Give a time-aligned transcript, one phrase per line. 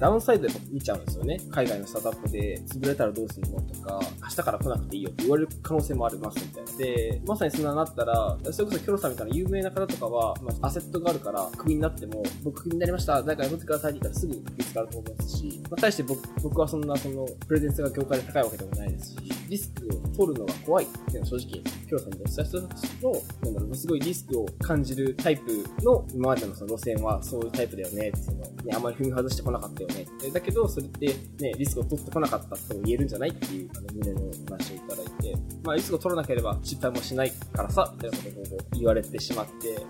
[0.00, 1.38] ダウンサイドで見ちゃうんですよね。
[1.50, 6.78] 海外のスタートアップで潰れたらどうするのとか、明日から来なくていいよって言われる可能性もありますみたいな。
[6.78, 19.18] で、まさにそんななったら、それこそキョロさんみたいな有名な方とかは、まあ、アセットがあるからクビになっても、僕クビになりました、誰か雇ってくださいって言ったらすぐ見つかると思いますし、まあ、対して僕僕はそんなそのプレゼンスが業界で高いわけでもないですし、
[19.50, 30.06] リスクを取るのが怖いっていうのは正直、キョロさんにお伝えした人たちの、なんだろう、すごいリスクを感じるタイプの今までのその路線はそういうタイプだよねって、そのね、あまり踏み外してこなかったよね。
[30.32, 31.06] だけど、それって
[31.40, 39.84] ね、リスクを取ってこなかったとも言えるんじゃないっていう、あの、胸の話をいただいて、まあ、リスクを取らなければ失敗もしないからさ、みたいなことを言われてしまって、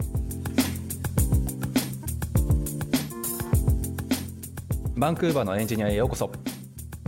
[4.96, 6.30] バンクーバーのエンジニアへようこそ。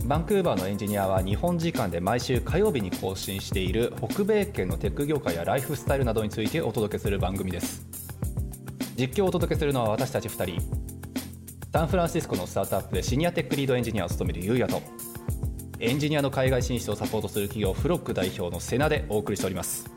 [0.05, 7.85] バンクーバーのエンジニアは日本時間で毎週火曜日に更新している北米圏のテック業界やライフスタイルなどについてお届けする番組です。
[8.97, 10.92] 実況をお届けするのは私たち2人
[11.73, 14.79] サンフランシスコのスタートアップでシニアテックリードエンジニアを務めるゆうやと
[15.79, 19.89] エンジニアの海外進出をサポートする企業フロック代表のセナでお送りしております。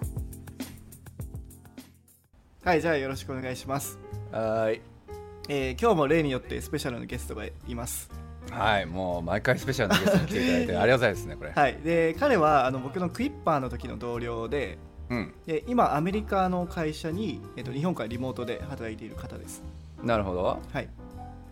[2.64, 3.98] はいじゃあよろしくお願いします。
[4.32, 4.80] はい、
[5.50, 8.10] えー、今日も例によってスペシャルのゲストがいます。
[8.50, 11.50] はいもう毎回スペシャルなゲストに来ていただいて ありがとうございますねこれ。
[11.50, 11.76] はい。
[11.84, 14.78] で彼はあの僕のクイッパーの時の同僚で
[15.10, 19.62] うん、で今アメリカの会社に、えっと、日本からリモートで働いている方です。
[20.02, 20.42] なるほど。
[20.72, 20.88] はい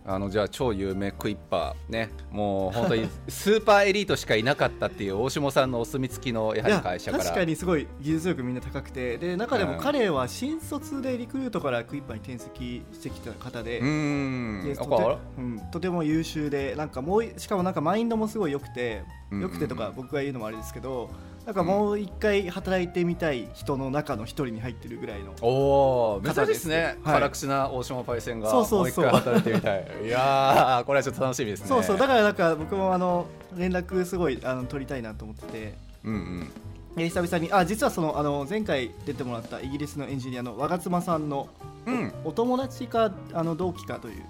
[0.07, 2.11] あのじゃあ超有名クイッパーね。
[2.29, 7.23] もう本当に スーパーエリートしかいなかったっていう大下さんのお墨付きのやはり会社から。
[7.23, 14.75] 確かにすごい技術力みんな高くてで中でも彼は新卒でリクルートからクイッパーに転籍してきた方でうん。
[14.77, 21.09] とて,、うん、とても優秀でなんかもうしかもなんかマインドもすごい良くて良くてとか僕が言うのもあれですけど、
[21.45, 29.05] なんかもう一回働いてみたい人の中の一人に入ってるぐらいのおお珍しいですね、はい、辛口な大島パイセンがそうそうそう。
[29.05, 30.05] もう一回働いてみたい。
[30.05, 31.67] いやこれはちょっと楽しみですね。
[31.67, 31.97] そうそう。
[31.97, 35.73] だからなんか僕もあの連絡すごいあの取りたいなと思ってて。
[36.03, 36.51] うんうん。
[36.97, 41.49] 久々にあ実はそのあの前回出てもらったイギリスのエンジニアの我妻さんの、
[41.85, 44.23] うん、お友達かあの同期かという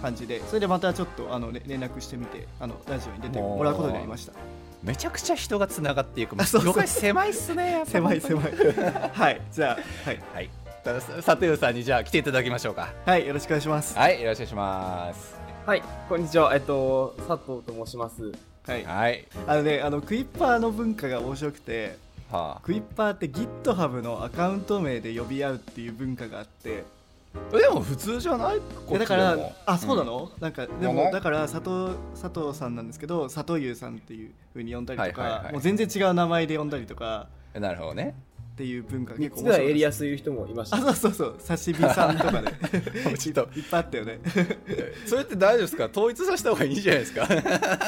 [0.00, 4.34] 感じでそれでまたちょっとあの連絡してみてあのラジオに出てもらうことになりました。
[4.82, 6.36] めちゃくちゃ人がつながっていく。
[6.36, 8.52] 業界狭いっすね狭い狭い。
[9.12, 10.50] はいじゃあはい、はい、
[10.82, 18.32] 佐藤さんにじゃあ来ていただきましょうかはいよろしくお願いしますはいよろしくお願いしますはいこんにちはえっと佐藤と申します
[18.66, 21.96] はい、はい、あのねあのクイッパーの文化が面白くて、
[22.32, 26.82] はあ、クイッパーって GitHub のアカウント名で呼び合うっていう文化があって
[27.50, 28.60] でも普通じゃない？
[28.98, 37.28] だからあそうなの、うん、なんかでもだから佐藤佐藤さんなんですけど佐藤優さんっていうふうに呼んだりとか、はいはいはい、もう全然違う名前で呼んだりとか。
[37.54, 38.14] なるほどね
[38.52, 41.36] っていう文化が結構面白い alias いう人もいました、あそうそうそう。
[41.38, 42.52] 刺身さんとかで。
[43.18, 44.20] ちょっといっぱいあったよね。
[45.06, 45.88] それって大丈夫ですか？
[45.90, 47.26] 統一させた方がいいじゃないですか？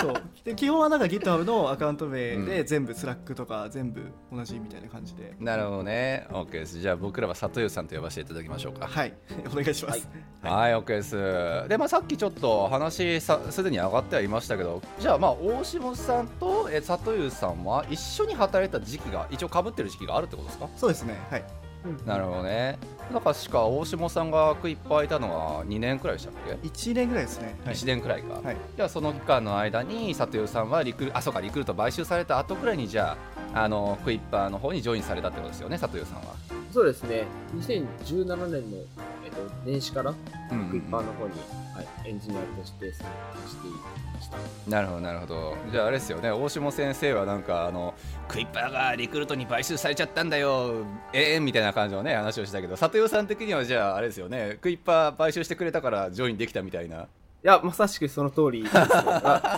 [0.00, 0.14] そう。
[0.42, 4.00] で基本はなんか GitHub のアカウント名で全部 Slack とか全部
[4.32, 6.26] 同じみたいな感じで、なるほどね。
[6.30, 6.78] OK です。
[6.80, 8.86] じゃあ僕らは里湯さんと呼ばせていただきましょうか。
[8.86, 9.12] はい。
[9.52, 10.08] お願いします。
[10.42, 11.68] はい、はい、OK です。
[11.68, 20.68] でまあさっきちょっと話さすでに上がってはいましたけどじゃあまあ大下さんとえ里湯さんは一緒に働いた時期が一応かぶってる時期があるってことですか？
[20.76, 21.14] そうですね。
[21.30, 21.44] はい、
[22.06, 22.78] なるほどね。
[23.12, 33.16] だからしか大下さんがいっぱいいたのは2年くらいでしたっけ？1年ぐらいですね、はい、1年くらいか、はい、じゃあその期間の間に佐藤さんはリクルあそうかリクルート買収された後くらいにじゃ
[33.52, 36.34] ああのクイッパーの方にジョインされたってことですよね佐藤さんは。
[36.72, 37.24] そうですね。
[37.54, 38.78] 2017年の、
[39.24, 40.16] えっと、年始からク
[40.76, 41.32] イッパーの方に、
[41.74, 43.06] はい、エンジニアとしてしてい
[44.14, 44.36] ました。
[44.70, 45.56] なるほどなるほど。
[45.72, 46.30] じゃああれですよね。
[46.30, 47.94] 大下先生はなんかあの
[48.28, 50.86] クイッパーがリクルートに買収されちゃったんだよ。
[51.12, 52.76] ええー、みたいな感じのね話をしたけど。
[52.76, 54.58] 里代さん的にはじゃああれですよね。
[54.60, 57.02] クイッパー買収してくれたからジョインできたみたいな。
[57.02, 57.06] い
[57.42, 58.84] やまさしくその通りです、ね、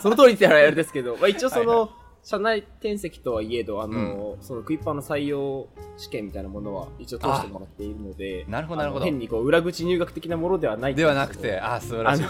[0.03, 9.05] その通りって言ったらあれですけど、まあ、一応その、はいはい社内転籍とはいえど、あの、うん、そのクイッパーの採用試験みたいなものは一応通してもらっているので、なるほど、なるほど。
[9.05, 12.23] 変にこう裏口入学的なものではないではなくて、あ、素晴らしい。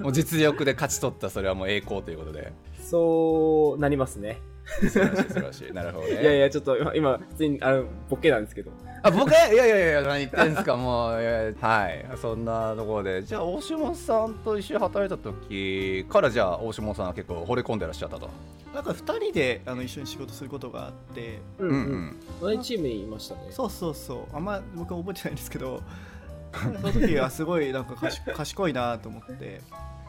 [0.00, 2.52] もう実力で勝ち取った、それはもう栄光ということで。
[2.80, 4.38] そうなりますね。
[4.66, 5.72] 素晴らしい、素晴らしい。
[5.72, 6.22] なるほどね。
[6.22, 8.72] いやいや、ちょっと今、今普通に、あの、ボケなんですけど。
[9.02, 9.32] あ、ボケ？
[9.54, 12.06] いやいやいや、何言ってんすか、もう、はい。
[12.20, 13.22] そんなところで。
[13.22, 18.28] じゃあ、大下さんと一緒に働いた時から、じゃあ、大下さんは結構惚れ込んでらっしゃったと。
[18.76, 25.82] なんか2人であの一緒に仕事することがあってうんうん同じチームにいましたねそうそうそうあんま僕は覚えてないんですけど
[26.52, 27.94] その時はすごいなんか
[28.34, 29.62] 賢いなと思って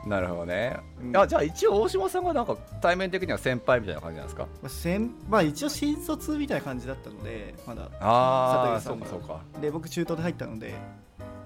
[0.07, 7.89] なるほどね、うん、あじゃあ一応大島さんがなんか対面的には先輩みたいな感じなんですか、まあ先まあ、一応新卒みたいな感じだったのでまだ。
[7.99, 9.41] ああそうかそうか。
[9.61, 10.73] で僕中東で入ったので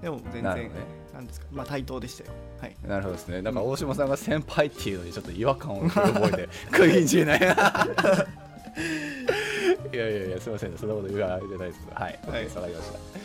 [0.00, 0.70] でも全然なね。
[1.14, 1.46] なんですか。
[1.52, 2.30] まあ対等でしたよ。
[2.60, 2.76] はい。
[2.86, 3.42] なるほどですね。
[3.42, 7.40] なんか大島さんが先輩っていうのにちょっと違和感を 覚えてクイーンじない
[9.92, 10.76] いやいやいやすみません。
[10.76, 12.18] そんなこと言われてないですはい。
[12.26, 13.21] わ、はいかりました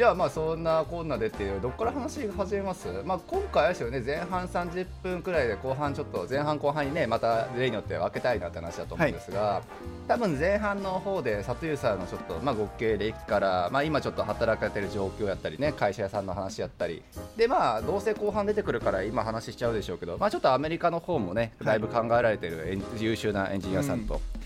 [0.00, 2.88] じゃあまあそんなこんなでっていうどっから話が始めます？
[3.04, 9.60] まあ今回あれですよね前半30分くらいで後半ちょっと前半後半にねまた例によって分けたいなって話だと思うんですが、
[10.08, 17.02] 多分前半の方で里湯さんのちょっとまあご経歴からまあ今ちょっと働かれてる状況やったりね会社屋さんの話やったり。
[17.36, 24.14] でまあどうせ後半出てくるから今話しちゃうでしょうけどまあちょっとアメリカの方もねだいぶ考えられてるエン優秀なエンジニアさんと。
[24.14, 24.39] そ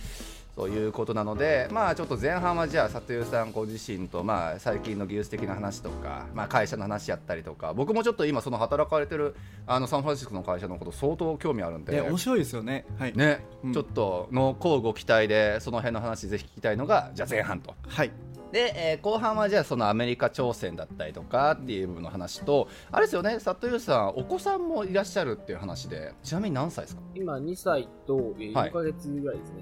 [0.57, 9.35] ういうことなので、まあ、ちょっと前半はじゃあ里湯さんご自身と、まあ、最近の技術的な話とか、まあ、会社の話やったりとか僕もちょっと今その働かれてる
[9.67, 12.01] あのサンフランシスコの会社のこと相当興味あるんでで。
[12.01, 12.85] 面白いですよね。
[12.99, 13.17] はい。
[13.17, 13.73] ね、うん。
[13.73, 17.75] ちょっとの交互期待でその辺の話ぜひ聞きたいのがじゃあ前半と。
[17.87, 18.11] はい
[18.55, 27.03] で、えー後半はじゃあそのアメリカ挑戦だったりとかっていう部分の話とあれですよね里湯さんお子さんもいらっしゃるっていう話でちなみに何歳ですか？
[27.17, 28.71] 今2歳とえーはい。
[28.71, 29.57] 4ヶ月ぐらいですね。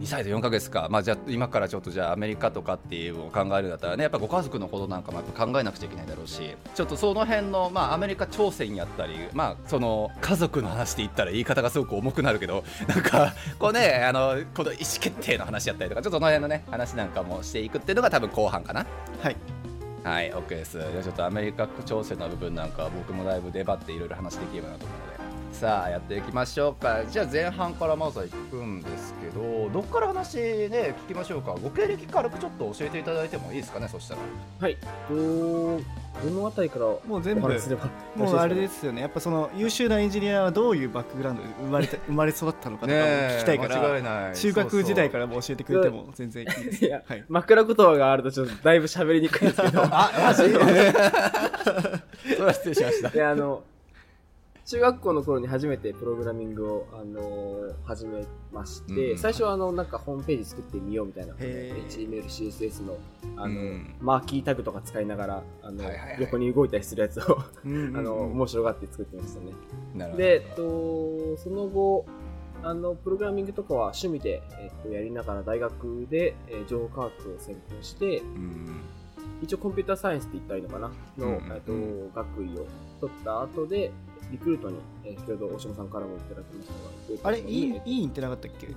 [0.00, 18.86] 2歳と4ヶ月か、まあ、じゃあ今からちょっとじゃあアメリカとかっていうのを考えるんだったらねやっぱご家族のことなんかもやっぱ考えなくちゃいけないだろうしちょっとその辺の、まあ、アメリカ挑戦やったり、まあ、その家族の話で言ったら言い方がすごく重くなるけど なんかこうねあのこの意思決定の話やったりとかちょっとその辺のね話なんかもしていくっていうのが多分後半かな？
[19.20, 19.36] はい
[20.04, 20.78] はい、OK です。
[20.78, 25.17] じゃあちょっとアメリカ挑戦の部分なんかは僕もだいぶ粘っていろいろ話できればなと思うので。
[25.58, 27.04] さあやっていきましょうか。
[27.10, 31.56] じゃあ前半からまずは行くんですけどどっから話ね聞きましょうか。
[31.60, 34.20] ご経歴軽くちょっと教えていただいてもいいですかねそしたら。
[34.60, 34.76] はい。
[35.10, 35.80] ど
[36.22, 37.88] どのあたりからおもう全部話しすれば。
[38.14, 39.00] もうあれでですよね。
[39.00, 44.36] やっぱその優秀なエンジニアはどういうバックグラウンドで生まれた 生まれ育ったのかとかも聞きたいから、間違いない。
[44.36, 46.84] 中学時代らからも教えてくれても全然いいです。
[46.84, 47.24] いやはい。
[47.28, 49.82] 枕言葉があるとちょっとだいぶ喋りにくいんですけど。
[49.90, 53.08] あマジ それは失礼しました。
[53.08, 53.64] で、あの、
[54.68, 58.22] 中学校の頃に初めてプログラミングを、あの始め
[58.52, 59.18] まして、うん。
[59.18, 61.86] 最初はあの、なんかホームページ作ってみようみたいな、へー。
[61.88, 62.98] HTML、CSS の、
[63.38, 63.94] あの、うん。
[63.98, 66.20] マーキータグとか使いながら、あの、はいはいはい。
[66.20, 70.16] 横に動いたりするやつを、あの、面白がって作ってましたね。
[70.18, 72.04] で、えっと、その後、
[72.62, 78.80] あの、プログラミングとかは趣味で、えっと、やりながら大学で、えー情報科学を専攻して、うん。
[79.40, 80.90] 一応コンピューターサイエンスって言ったらいいのかな？
[81.16, 81.34] の、うん。
[81.54, 81.72] えっと、
[82.14, 82.66] 学位を
[83.00, 83.92] 取った後で、
[84.30, 88.68] リクルートに、えー先ほど大島さんからもいただきましたが、あれいいえっといいんってなかったっけ？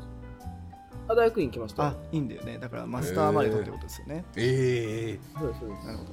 [1.08, 1.88] あ、大学院来ました。
[1.88, 5.86] あいいんだよねだからマスターまで取ってことですよね、えそうです、そうです。
[5.88, 6.04] なるほ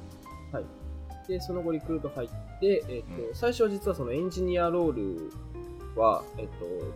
[0.51, 0.65] どはい。
[1.27, 5.31] で、その後リクルート入って、えっ、と、うん最初は実はそのエンジニアロール
[5.95, 6.47] は、えっ、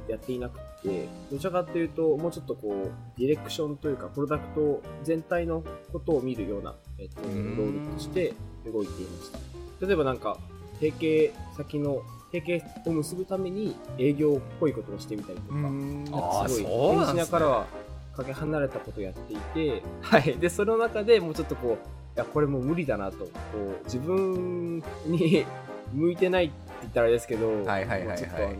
[0.08, 8.34] と、やっていなくて、どちらかというと、もうちょっとこう、ディレクションというか、プロダクト全体のことを見るような、えっ、と、ロうんールとして
[8.66, 9.40] 動いていました。
[9.86, 10.40] 例えばなんか、
[10.80, 12.02] 提携先の、
[12.34, 17.68] 提携を結ぶために営業っぽいことをしてみたりとか、うーんすごいねエンジニアからは
[18.16, 20.38] かけ離れたことをやっていて、はい。
[20.38, 25.46] で、その中でもうちょっとこう、いや、これもう無理だなと、こう、自分に
[25.94, 28.08] 向いてないって言ったらあれですけど、はいはいはいはい。
[28.08, 28.56] もうちょっとあの、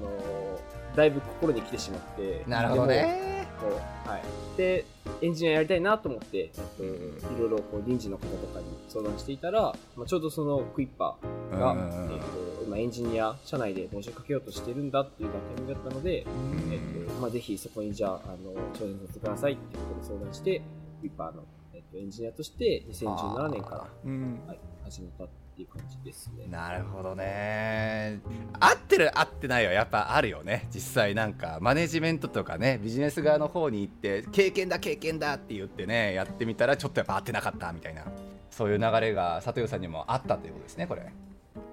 [0.96, 3.34] だいぶ心に来てしまって、なるほどね。
[4.06, 4.58] はい。
[4.58, 4.86] で、
[5.22, 6.90] エンジニアやりたいなと思って、えっと、うん。
[6.90, 11.76] いろいろこう臨時の方とかに相談していたら、まあ、ちょうどそのクイッパーが、
[12.12, 12.20] えっ
[12.60, 16.74] と、今エンジニア社内で募集かけようとしてるんだっていうタイミングだったので、うん。
[16.74, 20.62] えっとまあ、ぜひそこにじゃあ、あの、挑戦させてくださいってことで相談して、
[21.02, 26.48] ウィッパーの、えっと、エンジニアとして2017年から、うんはい、始めたっていう感じですね。
[26.50, 28.20] なるほどね。
[28.60, 30.68] 合ってる合ってないはやっぱあるよね。
[30.74, 38.04] 実際なんかマネジメントとかねビジネス側の方に行って経験だ経験だって言ってねやってみたらちょっとやっぱ合ってなかったみたいな
[38.50, 41.12] そういう流れが佐藤さんにもあったということですねこれ。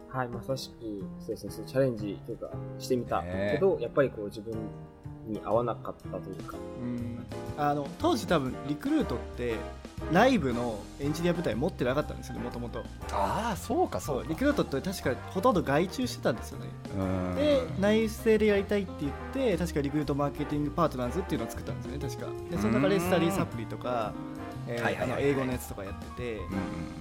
[0.08, 0.75] はい、まさしく、
[1.20, 4.54] そうですね、そうチャレンジというか、してみたねけど、やっぱりこう自分
[5.30, 7.26] に合わなかったというか、うん。
[7.56, 9.56] あの当時多分リクルートって
[10.12, 12.82] ライブのエンジニア部隊持ってなかったんですよねもともと
[13.12, 14.28] ああそうかそうか。
[14.28, 16.66] リクルートって確かほとんど外注してたんですよね。
[16.99, 17.34] うん。
[17.37, 22.26] で内政でやりたいって言って確かリクルートマーケティングパートナーズっていうのを作ったんですよね確か。
[22.50, 24.14] でその中でスタディサプリとか、
[24.66, 26.37] 英語のやつとかやってて。
[26.37, 26.40] う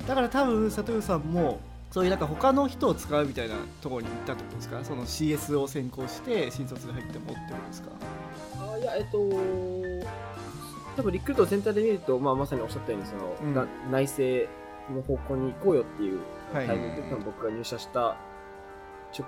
[0.05, 1.59] んだから多分佐藤さんも
[1.91, 4.83] そういうなんか他の人を使うみたいなところに行ったってことですか？
[4.83, 7.89] その CS を専攻して新卒で入ってもってことですか？
[8.73, 9.17] あいや、えっと、
[10.97, 13.53] 多分リクルート全体で見ると、まあ、まさにおっしゃったように、その、うん。
[13.55, 14.49] な内政
[14.93, 16.19] の方向に行こうよっていう
[16.53, 16.67] はい。
[16.67, 18.17] タイミングで、多分僕が入社した
[19.11, 19.25] 付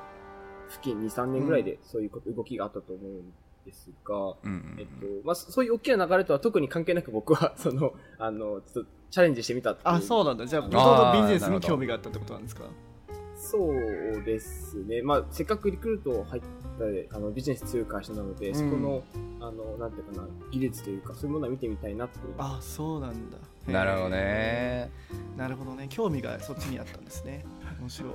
[0.84, 3.34] 近2、3年ぐらいでそういう動きがあったと思うん
[3.66, 4.92] ですが、うんえっと、
[5.26, 9.88] まあ、そういう大きな流れとは特に関係なく僕は、 その、あの、ちょっとチャレンジしてみたっていう。
[9.90, 10.46] あそうなんだ。
[10.46, 12.64] じゃああもともとビジネスに興味があったってことなんですか？
[13.36, 15.02] そうですね。
[15.02, 16.42] まあ、せっかくリクルート入っ
[17.10, 18.56] たあのビジネス強い会社なので、うん。
[18.56, 19.04] そこの、
[19.40, 22.34] あの、なんていうかな、技術というか、そういうものは見てみたいなっていう。
[22.38, 23.38] あそうなんだ。
[23.68, 25.38] なるほどへねー。
[25.38, 25.88] なるほどね。
[25.90, 27.44] 興味がそっちにあったんですね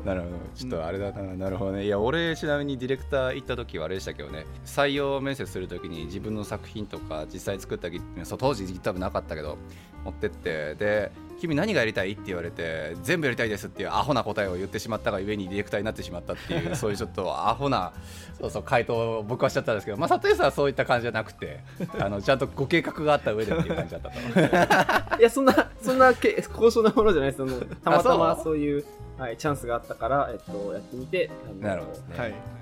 [0.04, 0.36] なるほど。
[0.54, 1.84] ちょっとあれだな、なるほどね。
[1.84, 4.46] いや俺ちなみにディレクター行った時はあれでしたけどね。
[4.64, 9.58] 採用面接する時に自分の作品とか実際作ったギそう当時多分なかったけど
[10.04, 10.74] 持ってって。
[10.76, 17.92] で君何がやりたいって言われて全部やりたいですっていうアホな答えを言ってしまったがゆえにディレクターになってしまったっていう そういうちょっとアホな
[18.40, 21.60] そうそう回答を僕はしちゃったんですけどまあ里江さんはそういった感じじゃなくて
[21.98, 25.16] あのちゃんとご計画があった上でっていう感じだったと。
[25.20, 27.66] いや、そんな、そんなけ高尚なものじゃないです。
[27.82, 28.84] たまたまそういう、
[29.18, 32.18] はい、チャンスがあったから、えっと、やってみて、なるほどね。
[32.18, 32.55] はい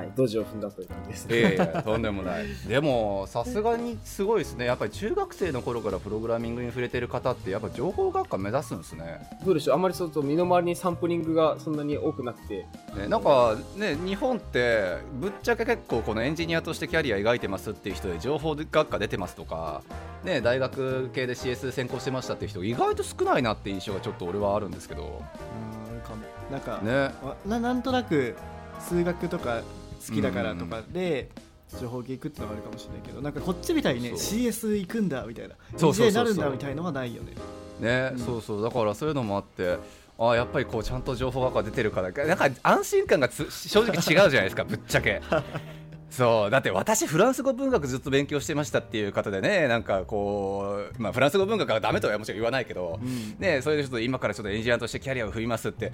[0.00, 1.28] はい、ドジを踏んだという感じです。
[1.28, 2.46] いやいやとんでもない。
[2.66, 4.64] でもさすがにすごいですね。
[4.64, 9.20] やっぱり中学生の頃からプログラミングに触れてる方ってやっぱ情報学科目指すんですね。
[9.44, 9.74] どうでしょう。
[9.74, 12.66] あんまりそうそう身の回りにサンプリングがそんなに多くなくて、
[12.96, 19.82] ねなんかね日本ってぶっちゃけ結構このエンジニアとしてキャリア描いてますっていう人で情報学科出てますとか、
[20.24, 25.02] ね、大学系で CS 専攻してましたっていう人意外と少ないなって印象がちょっと俺はあるんですけど。
[25.02, 26.24] うんあるかも。
[26.50, 26.92] なんか、ね。
[27.26, 28.36] わななんとなく
[28.80, 29.62] 数学とか
[30.06, 31.28] 好きだからとかで、
[31.78, 37.32] 情報系行くってのはあるかもしれないけどなんかこっちみたいにね CS 行くんだみたいな DJ になるんだみたいのはないよね。
[37.80, 38.18] ね、うん。
[38.18, 38.62] そうそう。
[38.62, 39.78] だからそういうのもあって
[40.18, 45.20] あやっぱりこうちゃんと情報学科出てるからなんか安心感がつ正直違うじゃないですか ぶっちゃけ。
[46.10, 46.50] そう。
[46.50, 53.36] だって私フランス語文学ずっと勉強してましたっていう方でねなんかこう、まあ、フランス語文学がダメとはもちろん言わないけど、うん。
[53.38, 55.92] ね、それでちょっと今からちょっとエンジニアとしてキャリアを振りますって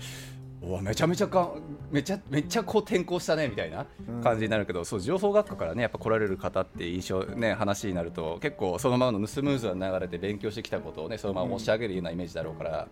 [0.62, 1.52] うわめちゃめちゃか
[1.90, 3.86] めちゃめっちゃこう転校したねみたいな
[4.22, 12.88] 感じになるけど、そう情報学科からねやっぱ来られる方って印象ね話になると結構そのままのスムーズな流れで勉強してきたことをねそのまま押し上げるようなイメージだろうから、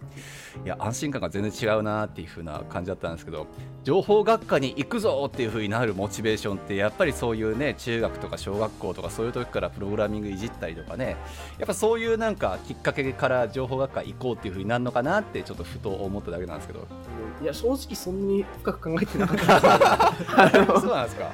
[0.64, 3.46] いや安心感が全然違うなっていう風な感じだったんですけど
[3.82, 11.16] 情報学科に行くぞっていう風になるモチベーションってやっぱりそういうね中学とか小学校とかそういう時からプログラミングいじったりとかね
[11.58, 16.86] やっぱそういうなんかきっかけから情報学科行こうっていう風になるのかなってちょっとふと思っただけなんですけど
[17.54, 20.14] 正直そんなに深く考えてなかった。
[20.80, 21.30] そうなんですか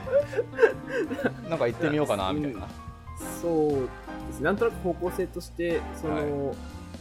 [1.49, 2.69] なんか行ってみようかなみたいな
[3.43, 3.71] そう
[4.29, 4.45] ですね。
[4.45, 6.55] なんとなく方向性として、その、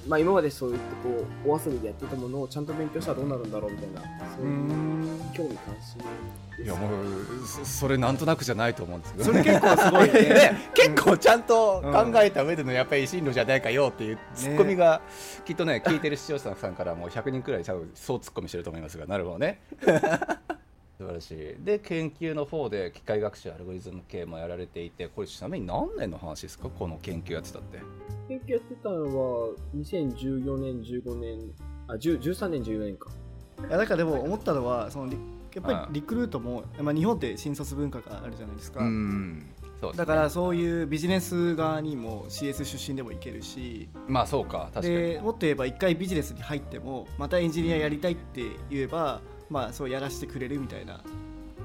[0.07, 4.01] まあ今までそういってこう、お遊びでやってたものをちゃんと勉強したらどうなるんだろうみたいな、
[4.35, 6.01] そうういうん興味関心。
[6.61, 10.29] いやもうそそれなんとなくじゃないと思うんですけどそれ結構すごいね。
[10.29, 15.01] ね結構ちゃんと考えた上でのやっぱり進路じゃないかよっていうツッコミが
[15.45, 19.61] きっとね聞いてる視聴者さんからもう100人くらい多分そうツッコミしてると思いますがなるほどね。
[20.99, 21.63] 素晴らしい。
[21.63, 26.67] で研究の方で機械学習アルゴリズム系もやられていてこれちなみに何年の話ですか？
[26.69, 27.79] この研究やってたって。
[28.27, 31.39] 研究やってたのは、2014年、15年、
[31.87, 33.09] あ、10 13年、14年か。
[33.67, 35.17] いやだからでも思ったのはそのリ
[35.55, 35.93] やっぱうん。
[35.93, 39.45] りリクルートも、まあ、日本って新卒文化があるじゃないですか、ん。
[39.81, 43.89] そうだからそういうビジネス側にも CS 出身でもいけるし。
[44.07, 44.69] まあそうか。
[44.73, 44.95] 確かに。
[45.13, 51.01] でもっと言えば一回ビジネスに入ってもまたエンジニアやりたいって言えば、まあ、そうやらせてくれるみたいな。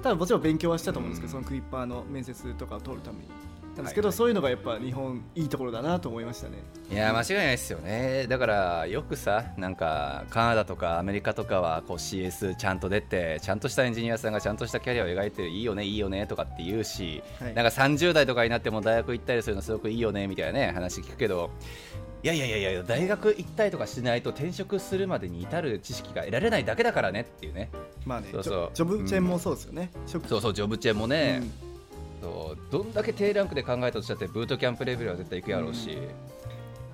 [0.02, 1.44] 多分もちろん勉強はしたと思うんですけど、うん。
[1.44, 3.24] そのクイッパーの面接とかを通るために
[3.76, 4.16] なんですけど、はいはい。
[4.16, 6.58] そういうのがやっぱ日本いいところだなと思いましたね。
[6.90, 8.26] いや間違いないですよね。
[8.28, 17.54] だからよくさなんかカナダとかアメリカとかはこう CS ちゃんと出てちゃんとしたエンジニアさんがちゃんとしたキャリアを描いていいよねいいよねとかって言うし、はい。
[17.54, 21.50] なんか30代とかになっても大学行ったりするのすごくいいよねみたいなね話聞くけど
[22.22, 27.70] いやいやいやいや大学行ったりとかしないと転職するまでに至る知識が得られないだけだからねっていうね。
[28.06, 28.70] まあねそうそう。
[28.72, 31.73] ジョブチェーンもそうですよね、職そうそうジョブチェーンもね、うん
[32.24, 35.98] そうどんだけ低ランクで考えたとしたってブートキャンプレベルは絶対行くやろうし、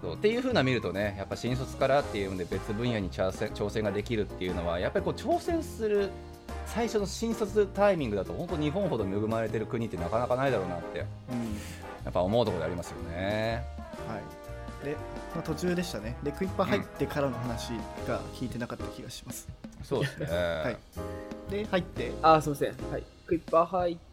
[0.02, 6.10] そうっていう風な見るとねやっぱ新卒からっていうので別分野に挑戦挑戦ができるっていうのはやっぱりこう挑戦する
[6.66, 12.10] 最初の新卒タイミングだと本当日本ほど恵まれてる国ってなかなかないだろうなってやうん。
[12.10, 13.62] っぱ思うところでありますよね。
[14.08, 14.16] は
[14.82, 14.84] い。
[14.84, 14.96] で、
[15.34, 16.16] まあ、途中でしたね。
[16.24, 17.70] でクイッパー入ってからの話
[18.08, 19.48] が聞いてなかった気がします、
[19.84, 20.26] そうですね。
[21.48, 21.50] い。
[21.52, 22.12] で入って。
[22.22, 22.68] あ、すみません。
[22.90, 23.04] はい。
[23.26, 24.09] クイッパー入って、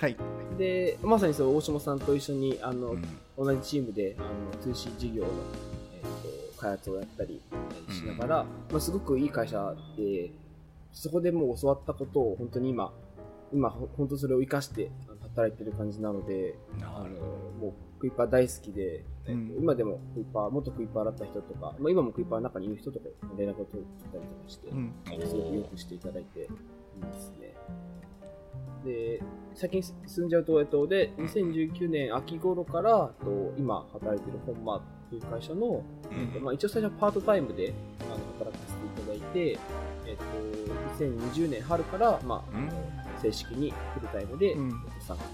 [0.00, 0.16] はい。
[0.58, 3.02] で、まさにそう、大下さんと一緒に、あの、うん。
[3.36, 4.28] 同じチームで、あの、
[4.60, 5.28] 通信事業の、
[5.94, 10.30] えっと開発をやったりえーしながら、まあ、すごくいい会社で、
[10.92, 12.92] そこでもう教わったことを本当に今、
[13.52, 14.90] 今、ほ本当それを活かして
[15.34, 17.08] 働いてる感じなので、あの
[17.58, 19.56] もうクイッパー大好きで、えっとうん。
[19.58, 23.06] 今でもクイッパー、元クイッパーだった人とか、まあ、今もクイッパーの中にいる人とか
[23.36, 24.68] 連絡を取ったりとかして、
[25.26, 26.48] すごくよくしていただいてい
[27.00, 27.51] ますね。
[28.84, 29.22] で、
[29.54, 35.82] 先に進んじゃうと、えっと、で、2019年秋頃から、えっと今働いてる本間という会社の、
[36.36, 36.42] うん。
[36.42, 39.58] まあ、一応最初はパートタイムであの働かせていただいて、
[40.06, 42.70] えっと、2020年春から、まあ、うん。
[43.20, 44.68] 正式にフルタイムで、うん。
[44.68, 45.30] えっと参加と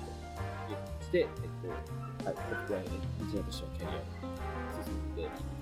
[0.73, 1.27] いう形で、えっ
[2.23, 4.03] と、はい、ソフトウェアエンジニアとしてのキャリアを
[4.85, 5.58] 進んでいますうん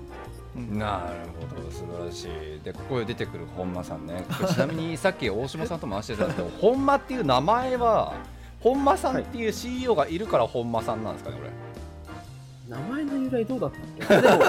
[0.57, 2.61] なるほど素晴らしい。
[2.65, 4.25] でここで出てくる本間さんね。
[4.49, 8.15] ちなみにさっき大島さんとも話してたんですけど 本間っていう名前は
[8.61, 11.51] 本間さんっていう CEO がいるから本間さんなんですかねこれ。
[12.69, 14.17] 名前の由来どうだったっけ？
[14.27, 14.43] でも、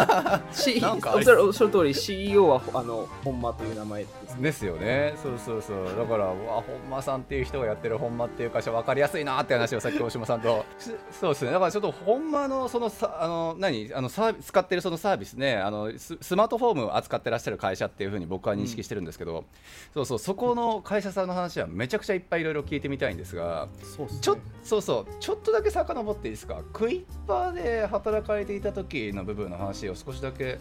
[0.51, 4.26] C、なんかありおっしゃる通り CEO はあの本間という名前ですね。
[4.41, 5.13] ですよね。
[5.21, 5.85] そうそうそう。
[5.97, 10.65] だからうわ本間さんっていう人がやってる本間っていう会社分かりやすいなって話をさっき大島さんと。
[10.77, 11.51] すそうですね。
[11.51, 13.93] だからちょっと本間のそのさあの何？
[13.93, 15.57] あのサービ使ってるそのサービスね。
[15.57, 19.45] あのススマートフォームを扱ってらっしゃる会社っていうふうに僕は認識してるんですけど、
[19.93, 20.19] そうそう。
[20.19, 24.13] そこの会社さんの話はめちゃくちゃいっぱいいろいろ聞いてみたいんですがそうね。
[24.21, 25.13] ちょそうそう。
[25.19, 26.61] ちょっとだけ遡っていいですか？
[26.73, 30.59] クイッパーで働かれていた時の部分の話を少しだけ聞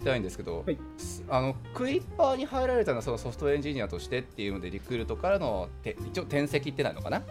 [0.00, 7.18] きたいんですけど、はいすあのクイッパーに入られたのはそのソフトエンジニアとしてっていうのでリクルートからのて一応転籍ってなのかな？
[7.18, 7.22] っ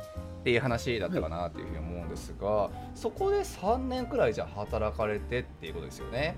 [0.46, 6.38] ていう話だったかなっていうふうに思うんですが、そこで3年くらいじゃあ働かれてっていうことですよね。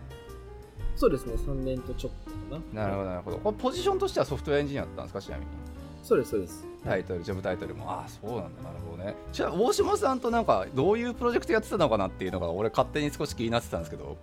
[0.96, 2.84] そうですね、3年とちょっとかな。
[2.86, 5.22] なるほどなるほどこれポジションとしてはソフトエンジニアだったんですか？
[5.22, 5.52] ちなみに。
[6.08, 6.66] そうです、そうです。
[6.86, 9.16] タイトル、ジョブタイトルも、ああ、そうなんだ、なるほどね。
[9.34, 14.16] じゃあ、大島さんとなんか、どういうプロジェクトやってたのかなっていうのが、俺、勝手に少し気になってたんですけど、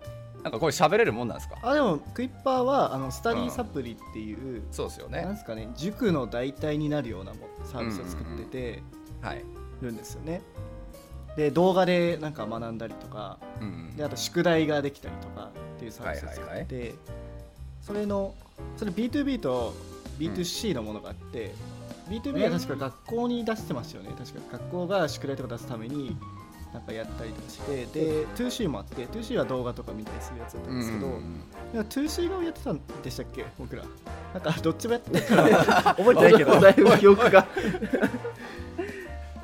[0.43, 1.59] なんかこれ、喋れるもんなんですか？
[1.63, 5.23] あでもクイッパーはあのスタディサプリっていう、そうですよね。
[5.23, 5.69] なんですかね。
[5.75, 8.83] 塾の代替になるようなもサービスを作ってて
[9.23, 9.45] はい。
[9.81, 10.41] るんですよね、
[11.37, 16.95] で動画でなんか学んだりとかうんであと宿題ができたりとかっていうサービスを作って、はいはい
[17.83, 18.35] それの
[18.77, 19.75] それ B2B と
[20.19, 21.53] B2C のものがあって、
[22.09, 24.11] B2B は確か学校に出してましたよね。
[24.19, 26.17] 確か学校が宿題とか出すために
[26.73, 31.85] なんかやったりとかしてで 2C もあって 2C は動画とか見たりするやつだったんですけど、なん。
[31.85, 33.45] か 2C 側やってたんでしたっけ？
[33.59, 33.85] 僕ら。
[34.35, 35.95] なんかどっちもやってたから。
[35.97, 36.61] 覚えてないけど。
[36.61, 37.47] だいぶ記憶が。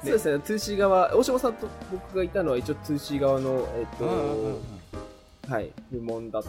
[0.02, 6.42] そうですね、2C 側、大島さんと僕がいたのは一応 2C 側の、えっと、はい、部門だっ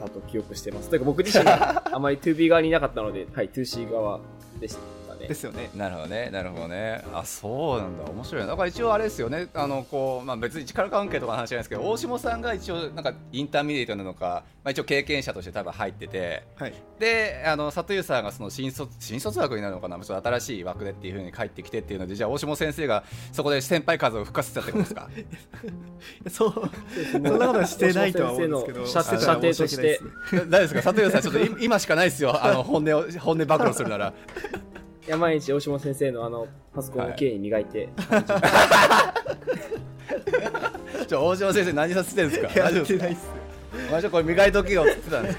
[0.00, 0.88] たと記憶してます。
[0.88, 4.20] というか僕自身があまり 2B 側にいなかったので、はい、2C 側
[4.60, 4.80] でした
[5.22, 5.28] ね。
[5.28, 5.34] で。
[5.34, 5.70] すよね。
[5.74, 7.02] なるほどね、なるほどね。
[7.14, 8.42] あ、そうなんだ、面白い。
[8.42, 8.48] な。
[8.48, 16.74] だから一応あれですよね、あの、こう、まあ別に力関係とかの話じゃないですけど、大島さんが一応、なんか intermediate なのか、まあ一応経験者として多分入ってて、はい。
[16.98, 25.08] で、あの、里湯さんがその新卒、新卒枠になるのかな、ちょっと新しい枠でっていうふうに帰ってきてっていうので、じゃあ大島先生がそこで先輩風を吹かせたってことですか？
[26.30, 26.70] そう
[27.12, 30.00] そんなことはしてないとは思うんですけど射程として。
[30.32, 30.82] 大丈夫ですか？
[30.82, 34.12] 里湯さん、ちょっとい今しかないですよ、あの、本音を、本音暴露するなら。
[35.06, 37.88] いや毎日大島先生のあのパソコンをきれいに磨いて、
[41.08, 42.60] じゃあ大島先生何させてるんですか？
[42.60, 43.26] やってないっす。
[43.88, 45.36] お前ちょこれ磨いとけよって言ってたんです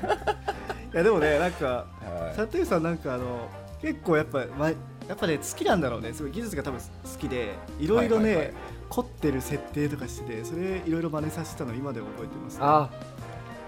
[0.00, 0.14] か？
[0.94, 2.36] いやでもねなんかはい。
[2.36, 3.48] 佐藤さんなんかあの
[3.82, 4.74] 結構やっぱ、ま、や
[5.12, 6.12] っぱね好きなんだろうね。
[6.14, 6.86] すごい技術が多分好
[7.18, 8.54] きでいろいろね、
[8.88, 12.90] 凝ってる設定とかしててそれいろいろ真似させたの今でも覚えてます、ね、ああ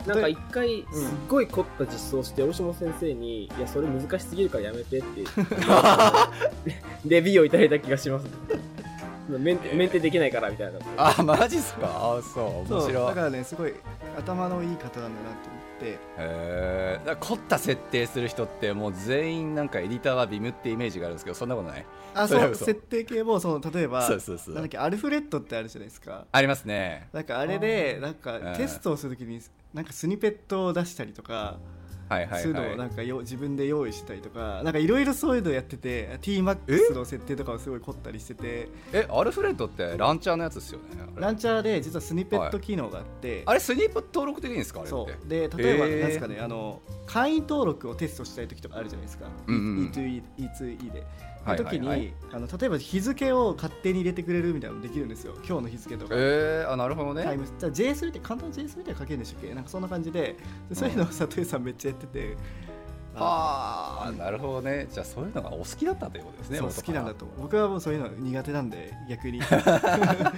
[0.09, 0.92] なんか一回うん。
[0.92, 5.25] すっごい凝った実装して大島先生に「いやそれ難しすぎるからやめて」って。
[7.07, 8.27] レビューをいただいた気がします。
[9.29, 10.79] メンテメンテできないからみたいな。
[10.97, 11.87] あマジっすか？
[11.87, 12.92] あそう面白い。
[12.94, 13.75] だからねすごい
[14.18, 15.86] 頭のいい方なんだなと思って。
[15.92, 21.86] へえ凝った設定する人ってもう全員なんかエディターはビムってイメージがあるんですけどそんなことない？
[22.14, 24.54] あそう設定系もその例えばそうそうそう。
[24.54, 26.26] なんだっけアルフレッドってあるじゃないですか。
[26.30, 27.08] ありますね。
[27.12, 29.40] なんかあれでなんかうんテストをするときに
[29.72, 31.58] なんかスニペットを出したりとか
[32.09, 38.68] はいはいそういうのをはないんかよ自分で用意したりとかなんかいろいろそういうのやってて TMAX の設定とかをすごい凝ったりしてて。
[38.92, 40.85] えアルフレッドってランチャーのやつですよね
[41.16, 45.29] ランチャーで実はスニペット機能があって、あれスニープ登録できるんですかあれっそてう。
[45.29, 46.01] で例えばへー。
[46.01, 51.05] なんですかね、あの会員登録をテストしたい時とかあるじゃないですか、うんうん E2E, E2E で。
[51.57, 55.35] 時に、あの例えば日付を勝手に入れてくれるみたいなのできるんですよ。
[55.37, 56.14] 今日の日付とか。
[56.16, 57.24] えー、あなるほどね。
[57.24, 60.37] タイムじゃあ JS って簡単な JS みたいな書けるんでしたっけなんかそんな感じで。
[60.68, 62.37] でそういうのを佐藤さんめっちゃやってて。
[63.20, 64.87] ああなるほどね。
[64.90, 69.40] じゃあそういうのがお好きだったということですね好きなんだと僕はもうそういうの苦手なんで逆に。
[69.42, 70.35] は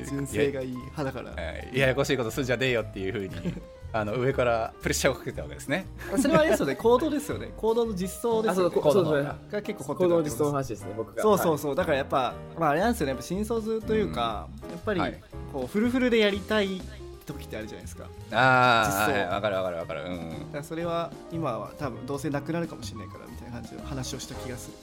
[0.00, 0.04] い。
[0.08, 1.30] 純正がいい派だから。
[1.30, 1.70] はい。
[1.72, 3.54] ややこしいことすんじゃねえよっていうふうに
[3.92, 5.86] あの上からプレッシャーをかけたわけですね。
[6.16, 6.76] それはあれですよね。
[6.76, 7.52] コードですよね。
[7.56, 11.22] コードの実装ですあそうよねこそうですねが結構凝ってこの実装の話ですね僕が。
[11.22, 11.58] そうそうう。
[11.58, 13.10] そうだからやっぱ、まあ、あれなんですよね。
[13.10, 15.20] やっぱ新卒というか、やっぱり、はい。
[15.52, 16.80] こうフルフルでやりたい
[17.26, 18.04] 時ってあるじゃないですか。
[18.04, 19.18] だかああ、実装。
[19.20, 20.04] はいわかるわかるわかる。
[20.04, 20.52] うん。
[20.52, 24.76] らそれは今は多分どうせなくなるかもしれないからみたいな感じの話をした気がする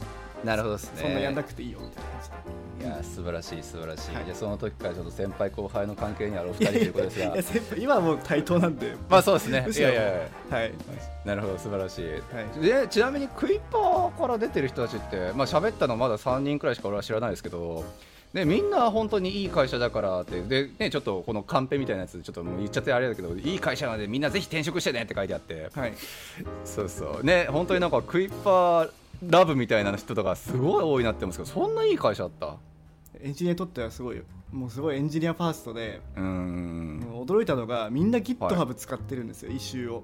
[0.44, 1.02] なるほどですね。
[1.02, 2.58] そんなやんなくていいよみたいな感じで。
[2.80, 4.26] いや素晴らしい素晴らしい、はい。
[4.26, 7.78] じゃあその時からちょっと先輩後輩の関係にあるお二人ということですが。
[7.82, 8.96] 今はもう対等なんで。
[9.10, 9.68] まあそうですね。
[9.70, 10.02] いやいや
[10.50, 10.72] はい。
[11.26, 12.18] なるほど素晴らしい、は
[12.58, 12.62] い。
[12.62, 17.84] でちなみにクイッパーから出てる人たちってまあ喋ったのまだ3人くらいしか俺は知らないですけど
[18.34, 25.70] でみんな本当にいい会社だからってで、ね、ちょっとこのカンペみたいなやつちょっともう言っちゃってあれだけどいい会社なのでみんなぜひ転職してねって書いてあって。
[25.74, 25.94] はい。
[26.66, 27.26] そうそう。
[27.26, 28.90] ね本当になんかクイッパー
[29.24, 32.58] ラブみたいな人とかすごい多いなって思うんですけどそんないい会社だった？
[33.22, 40.04] エンジニアにとってはすごいもうすごいエンジニアファーストで、うーん驚いたのがみんな GitHub 使ってるんですよ、一周を。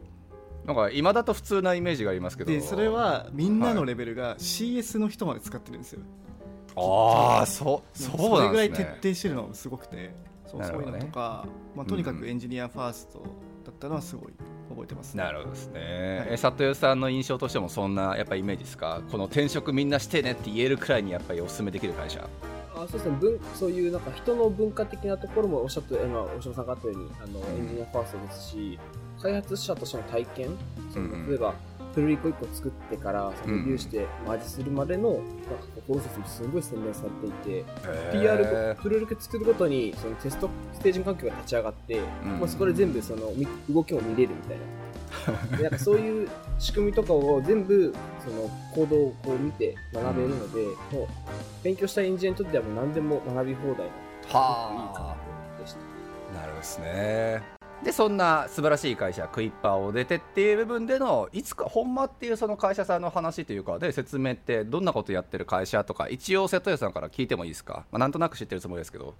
[0.66, 2.52] なんか今だと普通なイメージがありますけど。
[2.52, 6.02] でそれはみんなのレベルが CS の人まで使ってるんですよ、
[6.76, 8.98] ああそうそうれぐらいなんですね。
[9.02, 10.14] 徹底してるのがすごくて。
[10.46, 13.26] そうそういうのとか、まあ、とにかうんくエンジニアファーストだ
[13.84, 14.34] ったのはすごい
[14.70, 16.28] 覚えてます、なるほどですね、はい。
[16.32, 19.02] え佐藤さんの印象としてもそんなやっぱイメージですか？
[19.12, 22.28] この転職みんなしてねって言えるくらいにやっぱりお勧めできる会社。
[22.76, 23.18] あそうですね。
[23.20, 28.80] 文そういうなんか人の文化的なところもおっしゃって今大島さんがあったようにあの、んエンジニアファーストですし
[29.22, 30.58] 開発者としての体験。
[30.92, 31.30] そのうんうん。
[31.30, 31.54] 例えば
[31.94, 35.26] プルリコ1個作ってからそビューしてマージするまでのなんか
[35.86, 37.66] プロセスもすごい洗練されていて
[38.12, 42.40] PR プルリコ作るごとにそのテストステージ環境が立ち上がって、ん。
[42.40, 44.64] まあ、そこで全部そのみ動きも見れるみたいな。
[45.58, 51.08] でなんかそういう仕組みとかを全部その行動をこう見て学べるので、もう
[51.64, 53.90] 勉強したエンジニアにとってはもう何でも学び放題のいい
[54.34, 55.02] はた。
[55.02, 55.16] あ
[56.34, 57.53] なるほどですね
[57.84, 69.16] でそんな素晴らしい会社クイッパーを出てっていう部分でのいつか本間っていうその会社さんの話というかで説明ってどんなことやってる会社とか一応瀬戸谷さんから聞いてもいいですか、まあ、なんとなく知ってるつもりですけど。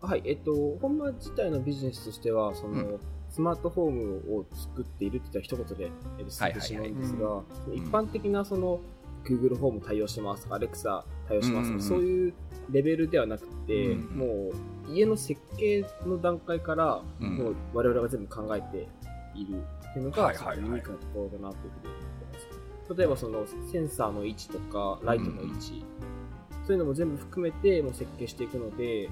[0.00, 3.00] はい、えっと、本間自体のビジネスとしては、その、うん。
[3.30, 7.42] スマートフォームを作っているって言ったら一言で、えっと、進んでしまうんですが、
[7.74, 8.80] い一般的なその、
[9.26, 11.80] Google ホーム対応してますとか、Alexa 対応しますとか、うんうんうん。
[11.82, 12.34] そういう
[12.70, 14.26] レベルではなくて、うんも
[14.88, 17.36] う、家の設計の段階から、うん。
[17.36, 18.88] もう我々が全部考えて
[19.34, 22.96] いるっていうのが、ユニークなところだなというふうに思ってます。
[22.96, 25.84] 例えばその、センサーの位置とか、ライトの位置、
[26.66, 29.08] そういうのも全部含めてもう設計していくので、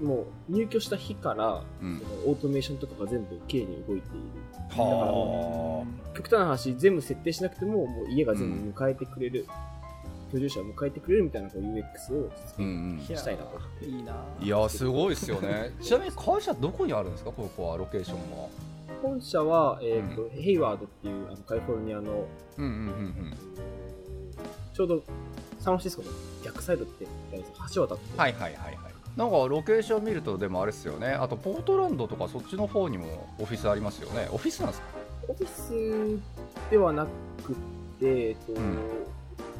[0.00, 2.02] もう入居した日から、うん。
[2.26, 4.26] オートメーションとかが全部綺麗に動いている。
[4.70, 5.84] は
[6.14, 9.46] 極端な話、全部設定しなくても、もう家が全部迎えてくれる、
[10.32, 12.30] 居住者を迎えてくれるみたいなこう UX を
[13.00, 13.58] したいなと。
[13.84, 14.14] いいな。
[14.40, 15.72] うんいやすごいですよね。
[15.82, 17.32] ちなみに会社どこにあるんですか？
[17.32, 18.48] ここはロケーションは。
[19.02, 22.26] 本社は、えっ、と、ヘイワードっていうあのカリフォルニアの、
[22.58, 23.34] うんうんうん
[24.72, 25.02] ちょうど
[25.58, 26.08] サンフランシスコの
[26.42, 27.06] 逆サイドって
[27.74, 28.89] 橋渡って、はいはいはいはい
[29.20, 31.08] なんかロケーション見るとでもあれですよね。
[31.08, 34.30] あとポートランドとかそっちの方にもオフィスありますよね。
[34.32, 34.86] オフィスなんですか？
[35.28, 37.06] オフィスではな
[37.44, 37.52] く
[38.00, 38.78] て、えっと、ん。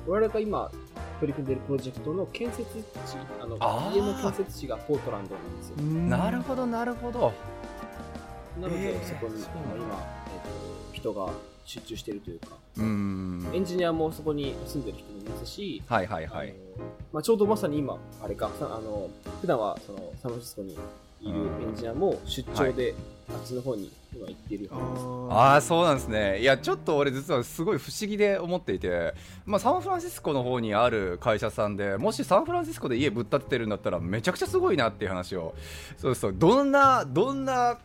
[0.09, 0.71] 我々が今
[1.21, 2.83] 取り組んでいるプロジェクトの建設地、
[3.39, 3.57] あの
[3.95, 5.77] 家の建設地がポートランドなんですよ。
[5.77, 7.31] なるほどなるほど。
[8.59, 9.05] なので、えー。
[9.07, 9.95] そこにそう今、
[10.33, 11.29] えっと人が
[11.71, 16.53] 集中しているというか、エンジニアもそこに住んでる人もいますし、はいはいはい。
[17.13, 19.09] まあ、ちょうどまさに今、あれか、さあの
[19.41, 20.73] 普段はそのサンフランシスコに
[21.21, 22.95] いるエンジニアも出張で、
[23.29, 25.33] あっちの方に今行っているよう。
[25.33, 26.41] ああそうなんですね。
[26.41, 29.15] いやちょっと俺実はすごい不思議で思っていて、
[29.47, 35.55] まあ、サンフランシスコの方にある会社さんでもしサンフランシスコで家ぶっ建ててるんだったらめちゃくちゃすごいなっていう話を。
[35.97, 36.35] そうそう。
[36.37, 37.79] どんなどんな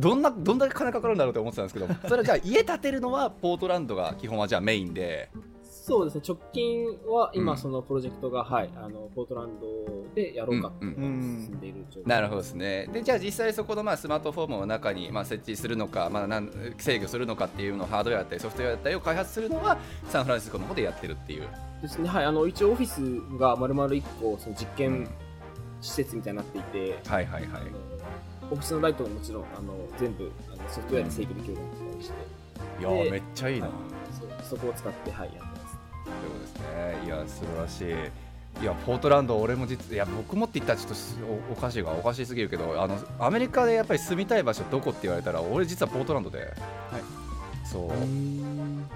[0.00, 5.30] どんなどんだけ金かかるんだろうと思ってたんですけど それはじゃあ家建てるのはポートランドが基本はじゃあメインで。
[5.62, 12.88] そうですね、直近はうん今そのプロジェクトが、はい、あの、ポートランドでやろうかっていうのが進んでいる状況、なるほどですね。
[12.92, 21.48] でじゃあ実際そこのまあスマートフォームの中にまあ設置するのか、まあ、なん制御するのかっていうのをハードウェアだったりソフトウェアだったりを開発するのはサンフランシスコの方でやってるっていう。
[21.82, 25.08] ですね、はい、あの、一応オフィスが丸々1個、その実うん験
[25.80, 27.89] 施設みたいになっていて、はいはいはい
[28.50, 32.14] オフィスのライトももちろん、あの、全部あのソフトウェアで制御できるようになってたりして、
[32.80, 33.74] いやーでめっちゃいいな、はい。
[34.42, 35.78] そこを使って、はい、やってます。
[36.04, 37.06] そうですね。
[37.06, 38.10] いや素晴らしい。
[38.60, 41.16] いやポートランド俺も実いや僕もって言ったらちょっとす
[41.48, 46.52] おおかしいがおかしすぎるけどあのアメリカでやっぱり住みたい場所どこって言われたら俺実はポートランドで、
[47.70, 47.90] そう。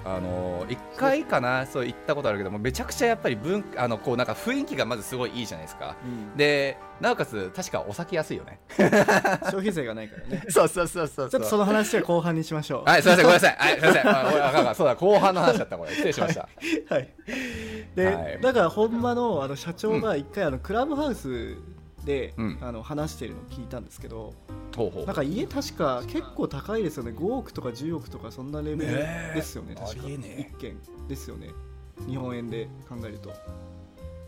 [0.04, 5.96] あの1回かなそう行ったことあるけどもめちゃくちゃやっぱり文あのこうなんか雰囲気がまずすごいいいじゃないですか。
[6.04, 6.36] うん。
[6.36, 8.60] でなおかつ確かお酒安いよね。
[9.46, 10.44] 消費税がないからね。
[10.48, 12.84] そうそうそうそうちょっとその話は後半にしましょう。
[12.84, 13.56] はいすいませんごめんなさい。
[13.56, 14.08] はいすいません。
[14.08, 15.90] あ俺あそうだ後半の話だったこれ。
[15.92, 16.48] 失礼しました。
[16.94, 17.08] はい、
[17.94, 18.40] で、はい。
[18.40, 21.56] だから本間のあの社長が一回あのクラブハウス
[22.04, 22.58] で、うん。
[22.60, 24.32] あの話してるのを聞いたんですけど
[24.76, 25.06] ほうほう。
[25.06, 27.12] なんか家確か結構高いですよね。
[27.12, 28.92] 5億とか10億とかそんなレベル
[29.34, 30.02] ですよね確か。
[30.08, 30.50] ねえ。
[30.52, 30.76] 一軒
[31.08, 31.50] ですよね。
[32.08, 33.32] 日本円で考えると。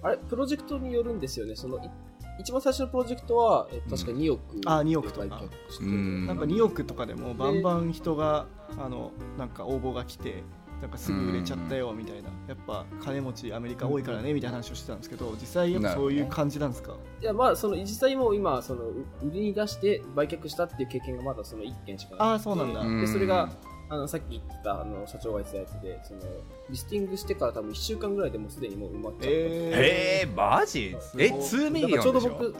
[0.02, 1.56] あれ、プロジェクトによるんですよね。
[1.56, 1.90] その、い
[2.38, 5.42] 一番最初のプロジェクトは、え確か2億、あ2億とか。
[5.80, 6.26] うん。
[6.26, 8.46] なんか2億とかでもバンバン人が
[8.78, 10.42] あのなんか応募が来て
[10.82, 12.28] なんかすぐ売れちゃったよみたいな。
[12.48, 16.94] やっぱ金持ちアメリカ多いからねみたいな話をしてたんですけど実際やっぱそういう感じなんですか？
[17.20, 22.80] いや、まあ、その、実際もう今、その、売りに出して売却したっていう経験がまだその1件しかああそうなんだ。
[22.80, 23.00] うん。
[23.00, 23.48] で、それが、
[23.88, 26.20] あの、さっき言ってた、あの、社長が言ってたやつで、その、
[26.68, 29.28] リスティングしてから多分1週間ぐらいでもうすでにもう埋まっちゃった。
[29.30, 30.94] ええー、マジ？
[31.18, 32.54] え2ミリちょうど僕、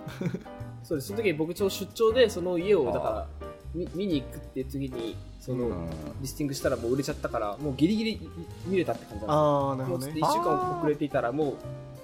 [0.83, 3.29] そうです、その時僕ちょうど出張で、その家を、だから、
[3.77, 5.89] 見見に行くって次に、その、うん。
[6.23, 8.31] listing したらもう売れちゃったから、もうギリギリ
[8.67, 10.15] 見れたって感じなんですよ。
[10.15, 10.21] ね。
[10.23, 11.55] 1週間遅れていたら、もう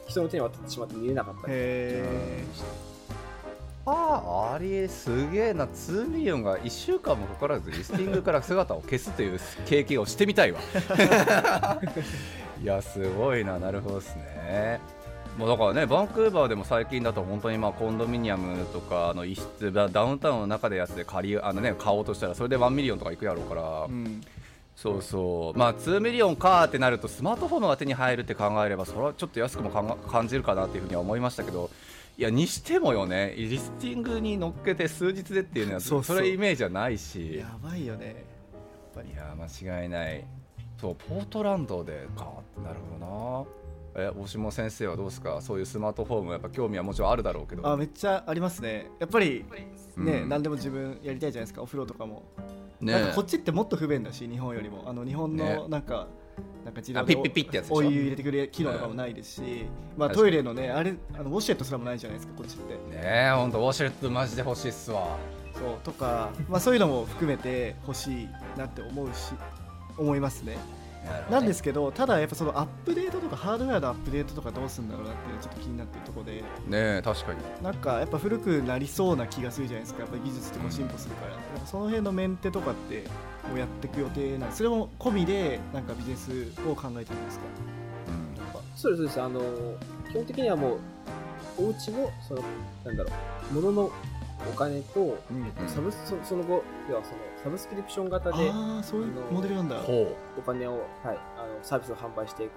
[0.06, 1.48] 人の手に渡ってしまって見れなかった。
[1.48, 2.44] へえ
[3.84, 10.60] ああありえすげえな2 million が1週間もかからず listing から姿を消すという経験をしてみたいわ。
[12.62, 13.58] いやすごいな。
[13.58, 15.01] なるほどですね
[15.38, 24.20] もうだからねバンクーバーでも最近だと本当にまあコンドミニアムとかの一室ダダウンタウンの中でやつで借りあのね買おうとしたらそれで1 million とかいくやろうから、うん。
[24.76, 25.58] そうそう。
[25.58, 29.70] まあ2 million かってなるとスマートホームが手に入るって考えればそれはちょっと安くも
[30.10, 31.70] 感じるかなっていうふうには思いましたけど
[32.18, 36.20] いやにしてもよね listing に乗っけて数日でっていうのはそうそう。
[36.20, 37.36] れイメージはないし。
[37.36, 38.06] やばいよね。
[38.06, 38.14] やっ
[38.94, 39.10] ぱり。
[39.10, 40.24] いや間違いない。
[40.80, 42.26] そうポートランドでか。
[42.62, 43.61] なるほどな
[43.94, 45.40] え大島先生はどうですか？
[45.40, 47.66] そういうスマートホームもやっぱ興味はもちろんあるだろうけど。
[47.68, 48.90] あめっちゃありますね。
[48.98, 49.44] やっぱり
[49.96, 50.28] ね、うん。
[50.28, 52.22] 何でも自分やりたいじゃないですかお風呂とかも、
[52.80, 52.92] ね。
[52.92, 54.84] なんかこっちってもっと不便だし日本よりも。
[54.86, 55.56] あの日本ね。
[55.56, 56.08] のなんか、
[56.64, 57.16] なんか自動で
[57.68, 59.66] お湯入れてくれる機能とかもないですし、
[59.98, 62.74] まあ、トイレのねあれあのウォシュレットすらもないじゃないですかこっちって。
[62.74, 65.18] ねえほんとウォシュレットマジで欲しいっすわ。
[65.54, 69.34] そうとか、まあ、そういうのも含めて欲しいなって思うし
[69.98, 70.56] 思いますね
[71.30, 76.32] なんですけどただやっぱそのアップデートとかハードウェアのアップデートとかどうするんだろうなってちょっと気になってるところで。
[76.32, 77.38] ねえ確かに。
[77.62, 80.00] なんかやっぱ古くなりそうな気がするじゃないですか。
[80.02, 83.04] やっぱ技術とか進歩するから、なんかその辺のメンテとかって
[83.48, 86.30] もうやっていく予定なんそれも込みでなんかビジネス
[86.68, 87.44] を考えてるんですか？
[88.76, 89.22] そうです、そうです。
[89.22, 89.40] あの、
[90.10, 90.78] 基本的にはもう、
[91.58, 92.42] お家も、その、
[92.84, 93.10] なんだろ
[93.52, 93.90] う、物の
[94.50, 95.68] お金と、うんうん。
[95.68, 99.76] サブスそその後、要はその、サブスクリプション型で、ああそういうモデルなんだ。
[99.80, 100.82] ほお金を、はい、
[101.36, 102.52] あの、サービスを販売していく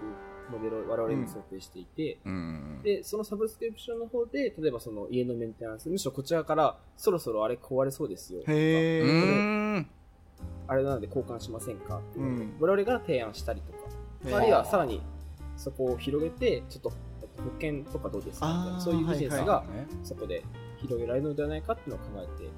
[0.52, 8.42] モデルを我々に想定していて、ううんで、そのサブスクリプションの方で、例えばその家のメンテナンス、むしろこちらから、そろそろあれ壊れそうですよ。
[8.42, 9.86] へえ、
[10.68, 12.58] あれなので交換しませんかっていうん。
[12.60, 13.74] 我々が提案したりと
[14.30, 15.02] か、あるいはさらに
[15.58, 16.92] そこを広げて、ちょっと
[17.24, 20.44] えっと保険とかどうですかみたいなそういうビジネスはいがねそこで
[20.78, 22.50] 広げられるのではないかっていうのを考えて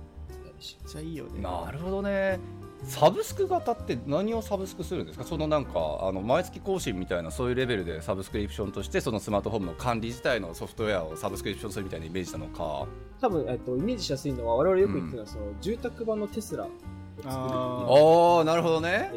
[0.58, 1.41] めっちゃいいよね。
[1.41, 2.39] なるほどね。
[2.84, 5.26] サブスク型って何をサブスクするんですか？
[5.26, 12.88] そのなんかあの毎月更新みたいなそういうレベルでサブスクリプションとしてそのスマートフォンの管理自体のソフトウェアをサブスクリプションするみたいなイメージなのか？
[13.20, 16.80] 多分、えっと、イメージしやすいのは我々よく言ってるのは、その住宅版のテスラを作
[17.17, 19.12] るってあああなるほどね。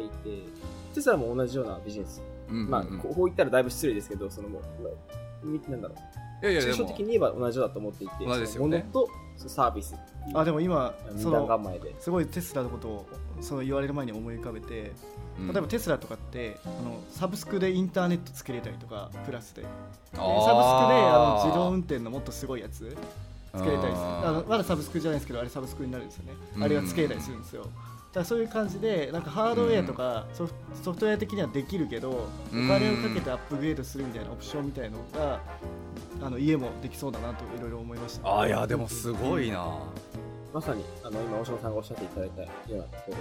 [0.95, 2.69] テスラも同じようなビジネス、うんうんうん。
[2.71, 4.59] まあこうこう言ったらだいぶ失礼ですけどそのも
[5.43, 5.97] うみなんだろう
[6.41, 8.85] 抽象的に言えば同じだと思っていて同じですよね。
[8.91, 9.95] その物とサービス。
[10.33, 11.95] あでも今二その段構えで。
[11.99, 13.07] すごいテスラのことを
[13.41, 14.91] その言われる前に思い浮かべて
[15.39, 15.47] うん。
[15.47, 19.61] 例えばテスラとかってあのサブスクでインターネットつけれたりとかプラスで。
[19.61, 19.73] でサ
[20.13, 22.95] ブスクであの自動運転のもっとすごいやつ
[23.55, 24.07] つけれたりする。
[24.07, 26.33] あのまだサブスクじゃないですけどあれサブスクになるんですよね。
[26.57, 26.63] うん。
[26.63, 27.63] あれがつけれたりするんですよ。
[27.63, 27.73] だか
[28.19, 32.67] らそういう感じでなんかハードウェアとかソフソフトウェア的にはできるけどおうん。
[32.67, 35.39] 金をかけてアップグレードするみたいなオプションみたいなのが
[36.21, 38.27] あの家もできそうだなといろいろ思いました。
[38.27, 39.65] あーいやでもすごいな。
[40.53, 43.13] まさにあの今大島さんがおっしゃっていただいたようなところ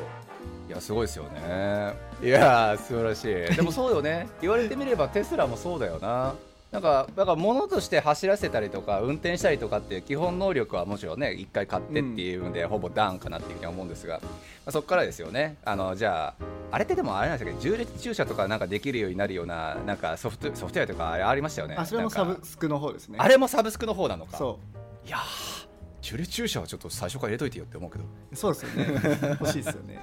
[0.69, 1.95] いやすごいですよね。
[2.23, 3.23] いやー素晴らし
[3.53, 3.57] い。
[3.57, 4.29] でもそうよね。
[4.41, 6.35] 言われてみればテスラもそうだよな
[6.73, 14.29] なんかだから物として走らせたりとか運転したりとかっていう基本能力はもちろんね一回買ってっていうので、ほぼダウンかなっていうふうには思うんですが、ま
[14.67, 15.57] あ、そこからですよね。
[15.65, 21.75] あのじゃああれってでもあれなんですけど重列駐車とかなんかできるようになるようななんかソフトソフトウェアとかあれありましたよね。
[21.77, 23.17] あそれもサブスクの方ですね。
[23.19, 24.39] あれもサブスクの方なのか。
[24.39, 24.61] そ
[25.05, 25.09] う。
[25.09, 25.70] いやー
[26.03, 28.05] 重列駐車はちょっと最初から入れといてよって思うけど。
[28.35, 29.01] そうですよね。
[29.41, 29.99] 欲しいですよね。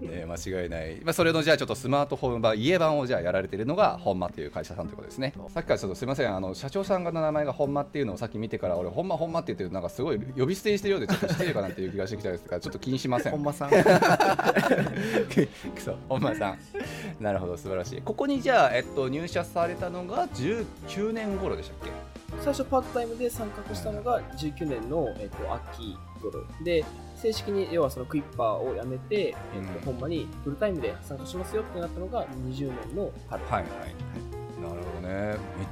[0.00, 5.34] ね、間違いない、まあ、それのじゃあちょっとスマートフォン版家版をじゃあやられてるのが本間っていう会社さんということですね。
[5.48, 6.34] さっきからちょっとすみません。
[6.34, 13.32] あの社長さんがの名前が本間っていうのをさっき見てから俺本間本間って言ってるなんかすごい呼び捨てにしてるようでちょっと失礼かなっていう気がしてきたんですからちょっと気にしません。
[13.32, 13.70] 本間さん。
[15.78, 16.58] そう本間さん。
[17.22, 18.02] なるほど素晴らしい。
[18.02, 22.09] ここにじゃあ、えっと、入社されたのが19年頃でしたっけ？
[22.38, 26.44] 最初パートタイムで参画したのが19年の、えっと秋頃。
[26.64, 26.84] で
[27.16, 29.34] 正式に要はそのクイッパーをやめて、えっ
[29.82, 33.64] とうんほんまにフルタイムで参加しますよってなったのが20年の春、はいはい
[34.60, 35.00] なるほ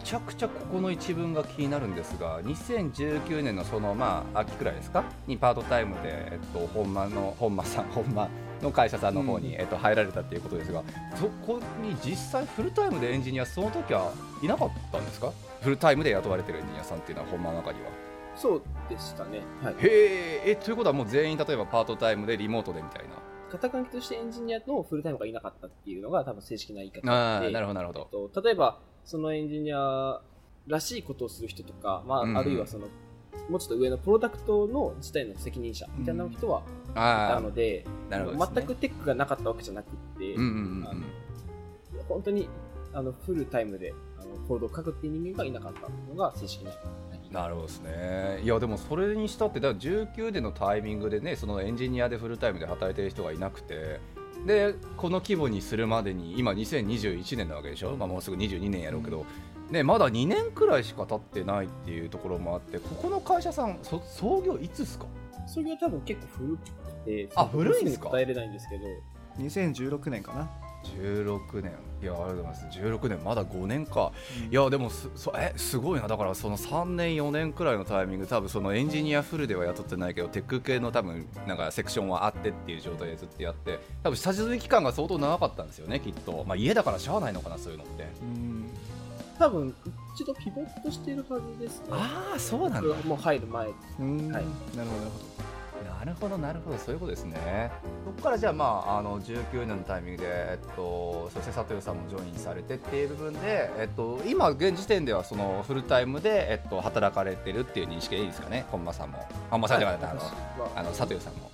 [0.08, 5.04] ちゃくちゃここの一文が気になるんですが2019年のそのまあ秋くらいですか？
[5.26, 8.28] にパートタイムで、えっと、本間の本間さん本間
[8.62, 10.82] の会社さんの方に、えっと、入られたっていうことですが
[11.16, 15.32] そこに実際フルタイムでエンジニアその時はいなかったんですか？
[15.60, 17.90] フルタイムで雇われてるエンジニアさんっていうのは本間の中には。
[18.36, 19.40] そうでしたね。
[19.62, 19.74] はい。
[19.78, 23.10] へーえということはもう全員例えばパートタイムでリモートでみたいな。
[23.50, 28.08] 肩書きとしてエンジニアのフルタイムがいなかったっていうのが多分正式な言い方ああでなるほどなるほど。
[28.12, 30.20] えっと例えばそのエンジニア
[30.66, 32.88] らしいことをする人とか、まああるいはその
[33.48, 40.50] もうちょっと上のプロダクトの自体の責任者みたいな人はいたあので,、あなるほどですね、全くテックがなかったわけじゃなくて、うんうんう
[40.94, 41.04] ん
[42.08, 42.48] 本当に
[42.94, 46.72] あのフルタイムであのコードを書くっていう人間がいなかったのが正式な。
[47.30, 48.40] なるほどですね。
[48.42, 54.00] いやでもそれにしたってだから19年のタイミングでねそのエンジニアでフルタイムで働いてる人がいなくて
[54.46, 59.26] でこの規模にするまでに今2021年なわけでしょ、まあ、もうすぐ22年やろうけど、
[59.70, 65.06] ね、まだ2年くらいしか経ってないっていうところもあってここの会社さんそ創業いつですか？
[65.46, 66.70] それが多分結構古く
[67.04, 68.08] てあ古いんですか？
[68.08, 68.84] 答えれないんですけど。
[69.38, 70.50] 2016年かな、
[71.00, 71.72] 16年。
[72.02, 72.66] いやありがとうございます。
[72.80, 73.24] 16年。
[73.24, 74.10] まだ5年か。
[74.50, 76.08] いやでもすそえすごいな。
[76.08, 78.26] だからその3年4年くらいのタイミング。
[78.26, 86.44] 多分そのエンジニアフルでは雇ってないけどテック系の多分なんかセクションはあってっていう状態でずっとやって多分下積み期間が相当長かったんですよねきっと。
[86.48, 88.06] まあ家だからしゃあないのかなそういうのって。
[88.22, 88.70] うん
[89.38, 89.74] 多分
[90.14, 91.86] 一度ピボットしてるはずですね。
[91.90, 92.94] ああそうなんだ。
[93.04, 93.68] もう入る前
[94.00, 94.32] うん。
[94.32, 94.44] はい。
[94.76, 96.38] なるほどなるほなるほど。
[96.38, 97.70] なるほどそういうことですね。
[98.04, 108.64] そこからじゃあまああの19年のタイミングでえっとそして佐藤さんもジョインされてっていう部分でえっと今現時点ではそのフルタイムでえっと働かれてるっていう認識でいいですかね？
[108.70, 109.24] 本間さんも。
[109.50, 110.36] 本間さんじゃなくてあの私は。
[110.76, 111.50] あの佐藤さんも。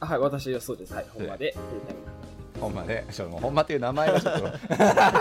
[0.00, 0.94] あはい私はそうです。
[0.94, 1.99] はい本場でフルタイム
[2.60, 4.46] 本間でちょっともう本間っていう名前はちょっと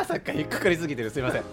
[0.05, 1.09] さっきから引っかかりすぎてる。
[1.09, 1.43] すいません。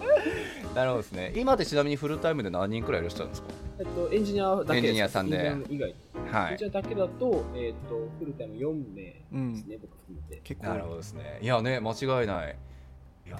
[0.74, 1.32] なるほどですね。
[1.36, 3.48] 今でちなみにフルタイムで何人くらいいらっしゃるんですか？
[3.78, 4.76] えっとエンジニアだけです。
[4.76, 5.46] エンジニアさんで。
[5.46, 5.90] エンジニア以
[6.24, 6.42] 外。
[6.42, 6.52] はい。
[6.52, 10.40] エンジニアだけだとえっとフルタイム4名うんですね僕含めて。
[10.44, 10.66] 結構。
[10.68, 11.38] なるほどですね。
[11.40, 12.56] いやね、間違いない。
[13.26, 13.36] いや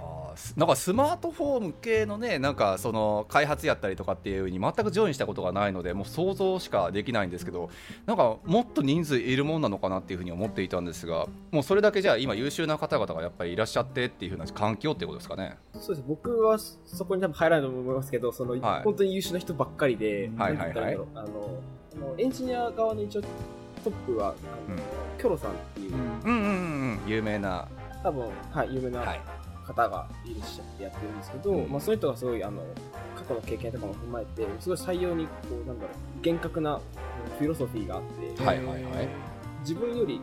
[0.57, 7.71] なんかスマートフォーム系のね、なんかその開発やったりとかっていう風に全くジョインしたことがないので、もう想像しかできないんですけど、
[8.05, 15.57] なんかもっと人数いるもんなのかなっていう風に思っていたんですが、もうそれだけじゃあ今優秀な方々がやっぱりいらっしゃってっていう風な環境っていうことですかね。
[15.75, 24.83] そうです僕はそこに多分入らないと思いますけどその、はい本当に優秀な人ばっかりで、はいあのエンジニア側の一応トップはあの、うん
[25.19, 27.67] キョロさんっていう、うんうんうん、有名な。
[28.03, 29.21] 多分、はい、有名なはい。
[29.67, 31.71] 方がいらっしゃってやってるんですけど、うん。
[31.71, 32.63] まあ、その人がすごいあの
[33.15, 35.33] 過去の経験とかも踏まえてすごい採用にこ
[35.65, 36.81] うなんだろう厳格な
[37.39, 38.03] フィロソフィーがあっ
[38.37, 39.09] て、はいはいはい。
[39.61, 40.21] 自分より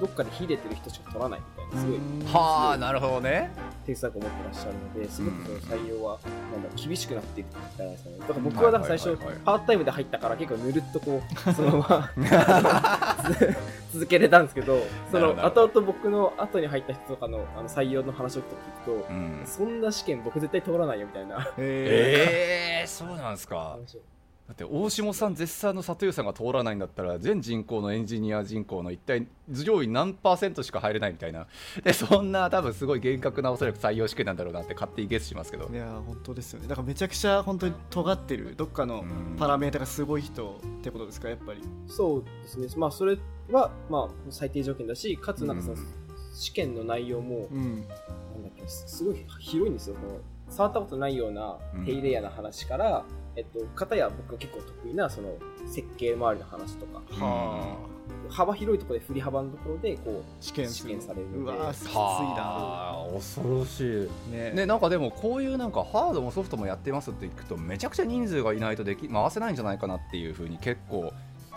[0.00, 1.40] どっかで秀でてる人しか取らない
[1.74, 3.50] すごいうんはあ、なるほどね。
[3.86, 6.18] 手伝いを持ってらっしゃるのですごくその採用は
[6.52, 8.16] なんだ厳しくなっていくじゃないですかね。
[8.18, 13.24] だから僕はだから最初パートタイムで入ったから結構ぬるっとこう そのまま
[13.92, 14.78] 続けれたんですけど
[15.10, 18.50] その後々僕の後に入った人とかのあの採用の話を聞く
[18.86, 19.42] とうん。
[19.44, 21.46] そんな試験僕絶対通らないよみたいな。
[21.58, 23.78] ええ えー、そうなんですか。
[24.46, 31.46] だって大下さん絶賛の里湯さんが通らないんだったら全人口のエンジニア人口の一体上位何パーセントしか入れないみたいな。
[31.82, 35.64] でそんな多分すごい厳格なおそらく採用試験なんだろうなって勝手にゲスしますけど。
[35.66, 36.68] ーいや本当ですよね。
[36.68, 41.62] だからめちゃくちゃ本当に尖ってるどっかのうんパラメータがすごい人ってことですかやっぱり。
[41.88, 42.68] そうですね。
[42.76, 43.16] まあそれ
[43.50, 45.86] はまあ最低条件だしかつなんかそのうん。
[46.34, 47.80] 試験の内容もうん。
[47.80, 49.96] なんだっけすすごい広いんですよ。
[49.96, 51.84] この触ったことないようなうん。
[51.86, 56.98] 低レイヤーな話から、えっと、片や僕が結構得意なその設計周りの話とか。
[57.24, 57.94] はあ
[58.28, 61.38] 幅広いところで振り幅のところでこう試験試験されるので。
[61.38, 64.08] うわーきついなはあ恐ろしい。
[64.30, 71.12] ねね、なんかでもこういうなんかハードもソフトもやってますって聞くとめちゃくちゃ人数がいないとでき回せないんじゃないかなっていうふうに結構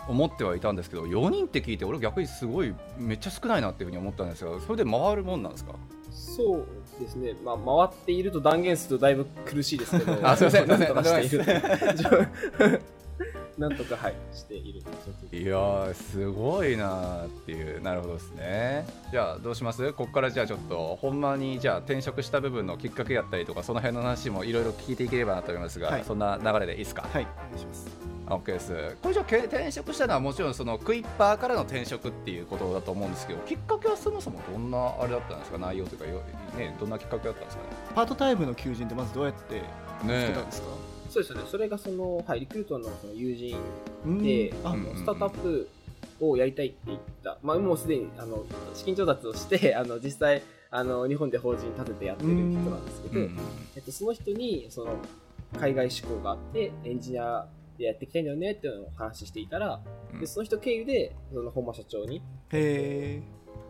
[0.08, 5.74] 思ってはいたんですけど4人って聞いて俺逆にすごいめっちゃ少ないなっていうふうに思ったんですがそれで回るもんなんですか？
[6.10, 6.66] そう
[6.98, 7.56] ですね、まあ、
[7.88, 11.44] 回っていると断言するとだいぶ苦しいですけど あすいませんなんとかしている
[13.58, 14.80] なんとかはいしている
[15.32, 17.82] いやーすごいなーっていう。
[17.82, 18.86] なるほどですね。
[19.10, 19.92] じゃあどうします？
[19.94, 26.04] ここからじゃあちょっとほんまにじゃあ転職した部分のきっかけやったりとかその辺の話もいろいろ聞いていければなと思いますが、はい。
[26.04, 27.02] そんな流れでいいですか？
[27.12, 28.96] はいお願いします OK です。
[29.02, 35.58] これじゃ転職したのはもちろんそのクイッパーからの転職っていうことだと思うんですけどきっかけはそもそもどんなあれだったんですか？
[35.58, 36.22] 内容というかよ
[36.56, 37.62] ねどんなきっかけだったんですか
[37.94, 39.62] パートタイムの求人ってまずどうやって
[40.02, 40.68] 見ねねつけたんですか、
[41.10, 41.40] そうですね。
[41.50, 43.56] それがその、はい、リクルートのその友人
[44.04, 44.22] うん。
[44.22, 45.68] で、あのスタートアップ
[46.20, 53.38] をやりたいって言った、まあ、もうすでにあの資金調達をして あの実際あの、日本で法人立ててやってる人なんですけど、うん。
[53.74, 54.96] えっと、その人に、その、
[55.58, 57.46] 海外志向があって、エンジニア
[57.78, 59.80] でやっていきたいんだよねっていうのを話していたら、
[60.12, 60.20] うん。
[60.20, 63.22] で、その人経由で、その本間社長にへ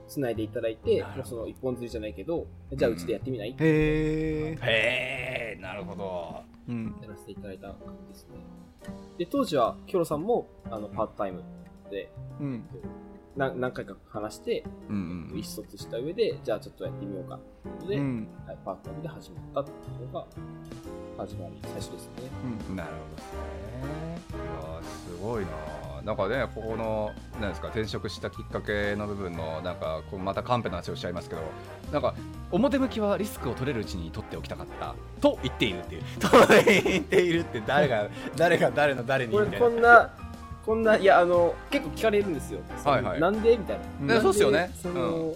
[0.09, 6.43] 繋いでいただいて、もうその一本釣りじゃないけど、じゃあうちでやってみない、えへえへえなるほど。
[6.69, 6.97] うん。
[7.03, 8.37] やらせていただいた感じですね。
[9.19, 11.43] で、当時は、キョロさんも、あの、パートタイム
[11.91, 12.53] で、うん。
[12.53, 12.59] な
[13.39, 17.39] 何回か話して、うん意思疎通した上で、じゃあちょっとやってみようか。
[17.86, 18.28] で、うん。
[18.47, 20.26] はい、パートタイムで始まったっていうのが、
[21.18, 22.11] 始まり、最初ですね。
[22.68, 22.76] うん。
[22.76, 23.39] なるほどですね。
[24.30, 25.49] いやーすごいな。
[26.05, 27.11] なんかねここの
[27.41, 31.43] なんですか転職したきっかけの部分のなんかこうまたカンペの話をしちゃいますけど
[31.93, 32.14] なんか
[32.51, 34.95] 表向きはリスクを取れるうちに取っておきたかった。
[35.20, 36.03] と言っているっていう。
[36.18, 36.28] と
[36.64, 40.11] 言っているって誰が誰が誰の誰にこんな、
[40.69, 42.61] こんな、いや、あの、結構聞かれるんですよ。
[42.85, 43.21] はいはい。
[43.21, 43.57] なんで？
[43.57, 43.85] みたいな。
[44.03, 44.71] うんなんでそうっすよね。
[44.75, 45.35] その、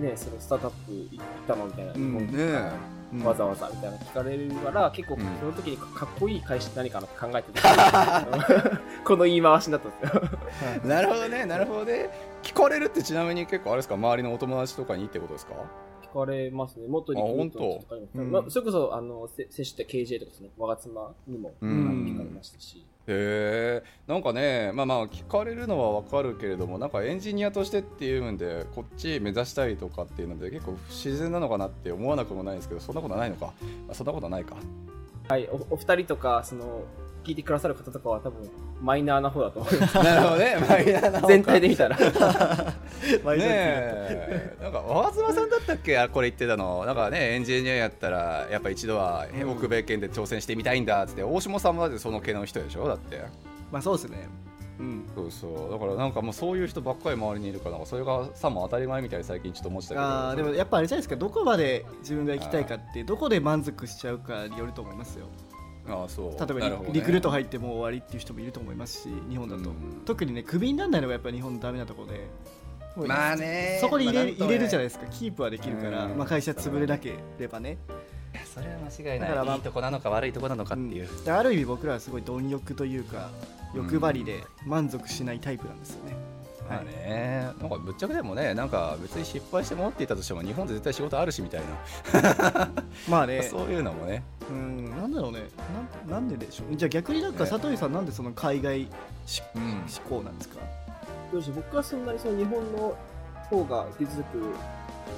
[0.00, 1.66] ね、そのスタートアップ行ったの？
[1.66, 1.92] みたいな。
[1.92, 2.26] うん。
[2.28, 3.24] ね。
[3.24, 8.26] わざわざみたいな聞かれるから、結構うんその時にかっこいい会社って何かなって考えてた。
[9.04, 10.14] この言い回しになったんです
[10.84, 10.88] よ。
[10.88, 11.46] なるほどね。
[11.46, 12.10] なるほどね。
[12.44, 13.94] 聞かれるってちなみに結構あれですか？
[13.96, 15.54] 周りのお友達とかにってことですか？
[16.12, 16.86] 聞かれますね。
[16.86, 18.30] もっとリクルートの人とかに本当。
[18.30, 22.86] まあ、それこそ、あの、せ接して KJ とかですね、我妻にも、聞かれましたし。
[23.06, 33.52] へえんかねまあまあ聞かれるのはわかるけれどもなんかエンジニアとしてっていうんでこっち目指したいとかっていうので結構不自然なのかなって思わなくもないんですけどそんなことはないのか、
[33.92, 34.56] そんなことはないか。
[35.28, 36.82] はい、おお二人とか、その、
[37.24, 38.48] 聞いてくださる方とかは多分、
[38.82, 39.94] マイナーな方だと思います。
[40.02, 40.56] なるほどね。
[40.68, 41.26] マイナーな方か。
[41.28, 41.96] 全体で見たら。
[43.24, 45.98] マイなんか川妻さんだったっけ？
[45.98, 46.84] あこれ言ってたの。
[46.84, 49.58] なんかねエンジニアやったらやっぱ一度はうん。
[49.58, 51.22] 北米圏で挑戦してみたいんだっつって。
[51.22, 52.86] 大下さんはその系の人でしょ？
[52.88, 53.22] だって。
[53.72, 54.28] まあそうですね。
[54.78, 55.04] うん。
[55.14, 55.72] そうそう。
[55.72, 60.06] だからなんかもうそういう人ばっかり周りにいるからそれがさも当たり前みたいに最近ちょっと思ってたけど。
[60.06, 61.16] あーでもやっぱあれじゃないですか。
[61.16, 65.26] どこまで自分が行きたいかってどこで満足しちゃうかによると思いますよ
[65.88, 66.38] ああそう。
[66.38, 72.28] 例えばねリクルート入ってもう終わりっていう人もいると思いますし日本だと、うん特にねクビにならないのがやっぱり日本のダメなところで
[73.08, 73.78] まあね。
[73.80, 75.06] そこに入れ,、入れるじゃないですか。
[75.06, 76.16] キープはできるから、うん。
[76.16, 77.78] まあ、会社潰れなければね。
[78.54, 79.28] それは間違いない。
[79.30, 81.24] だからまあいいとこなのか悪いとこなのかっていう、うん。
[81.24, 83.30] である意味僕らはすごい貪欲というか
[83.74, 86.16] 欲張りで満足しないタイプなんですよね、
[86.68, 92.70] まあねなんかぶっちゃけでもねなんか別に失敗して戻っていたとしても日本で絶対仕事あるしみたいな、
[93.08, 93.42] まあね。
[93.50, 94.22] そういうのもね。
[94.50, 95.42] うんなんだろうね。
[96.06, 97.50] なんなんででしょうじゃあ逆になんかね。
[97.50, 98.86] 佐藤さんなんでその海外
[99.26, 99.82] 志うん。
[99.86, 100.56] 志向なんですか？
[101.54, 102.96] 僕はそんなにその日本の
[103.50, 104.54] 方が技術力、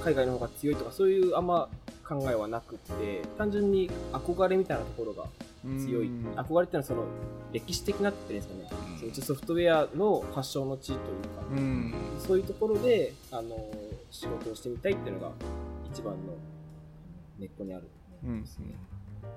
[0.03, 1.69] 海外の方が強いとか、そういうあんま
[2.07, 5.25] 考えはなくて、単純に憧れみたいなところが
[5.79, 6.07] 強い。
[6.07, 6.33] うん。
[6.35, 7.05] 憧れってのはその
[7.51, 8.97] 歴史的なって言うんですかね、うん。
[8.97, 11.09] そのうちソフトウェアの発祥の地というか、
[11.51, 11.93] うん。
[12.19, 13.71] そういうところで、あの、
[14.09, 15.31] 仕事をしてみたいっていうのが
[15.91, 16.33] 一番の
[17.39, 17.83] 根っこにある。
[17.83, 17.89] と
[18.27, 18.75] 思いますね。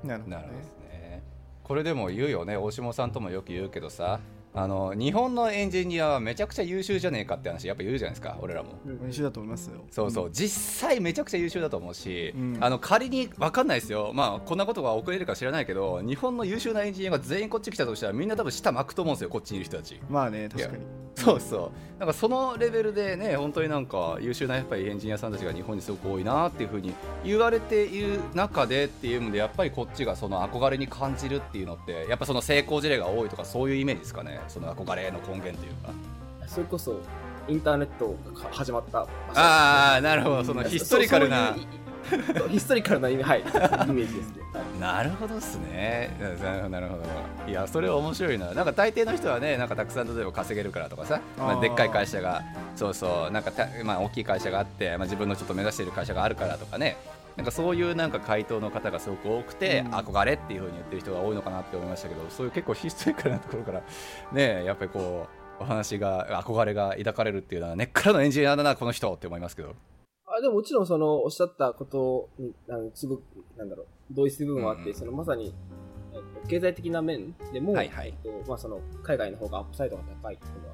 [0.04, 0.42] なるほどね。
[0.42, 1.22] なるほどですね。
[1.64, 2.56] これでも言うよね。
[2.56, 4.20] 大下さんともよく言うけどさ
[4.52, 8.70] あの日本のエンジニアはめちゃくちゃ優秀じゃねえかって話やっぱ言うじゃないですか俺らも。
[8.84, 9.84] うん優秀だと思いますよ。
[9.90, 12.58] そうそう、実際めちゃくちゃ優秀だと思うし、うん。
[12.60, 20.00] あの仮に分かんないですよ、まあ、こんなことが遅れるか知らないけど日本の優秀なエンジニアが全員こっち来たとしたらみんな多分舌巻くと思うんですよこっちにいる人たち。
[20.08, 20.84] まあね確かに
[21.14, 21.70] そうそう。
[22.00, 34.40] なんかそのレベルでね本当になんか優秀なやっぱりエンジニアさんたちが日本にすごく多いなっていうふうに言われている中でっていうのでやっぱりこっちがその憧れに感じるっていうのってやっぱその成功事例が多いとかそういうイメージですかね。
[34.48, 35.92] その憧れの根源というか
[36.46, 36.98] それこそ、
[37.48, 40.44] インターネットが始まったああなるほど。
[40.44, 41.54] そのヒストリカルな
[42.48, 44.42] ヒストリカルな意味、はい、イメージですね。
[44.52, 46.10] はいなるほどですね。
[46.18, 47.02] なるほど、なるほど。
[47.46, 48.52] いや、それは面白いな。
[48.52, 52.42] なんか大抵の人はね、なんかたくさん例えば稼げるからとかさ、まあ、でっかい会社が、
[52.74, 56.96] そうそう、なんかた、まあ、大きい会社があって、まあ、自分のちょっと目指している会社があるからとかね、
[57.36, 63.82] なんかそういうなんか回答の方がすごく多くて、うん憧れっていうふうに言ってる人が多いのかなって思いましたけど、そういう結構ヒストリカルなところから、
[64.32, 65.26] ね、やっぱりこ
[65.58, 69.74] う、お話が、憧れが抱かれるっていうのは、根っからのエンジニアだな、この人って思いますけど。
[70.40, 73.22] あでももちろんそのおっしゃったことにあのすごく
[73.56, 75.54] なんだろう同意する部分はあって、うんそのまさに、
[76.12, 80.68] えっと、経済的な面でも、はいはいえっとまあ、その海外の方が upside が高いっていうの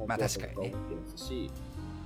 [0.00, 1.50] はまあ確かにね思ってますし、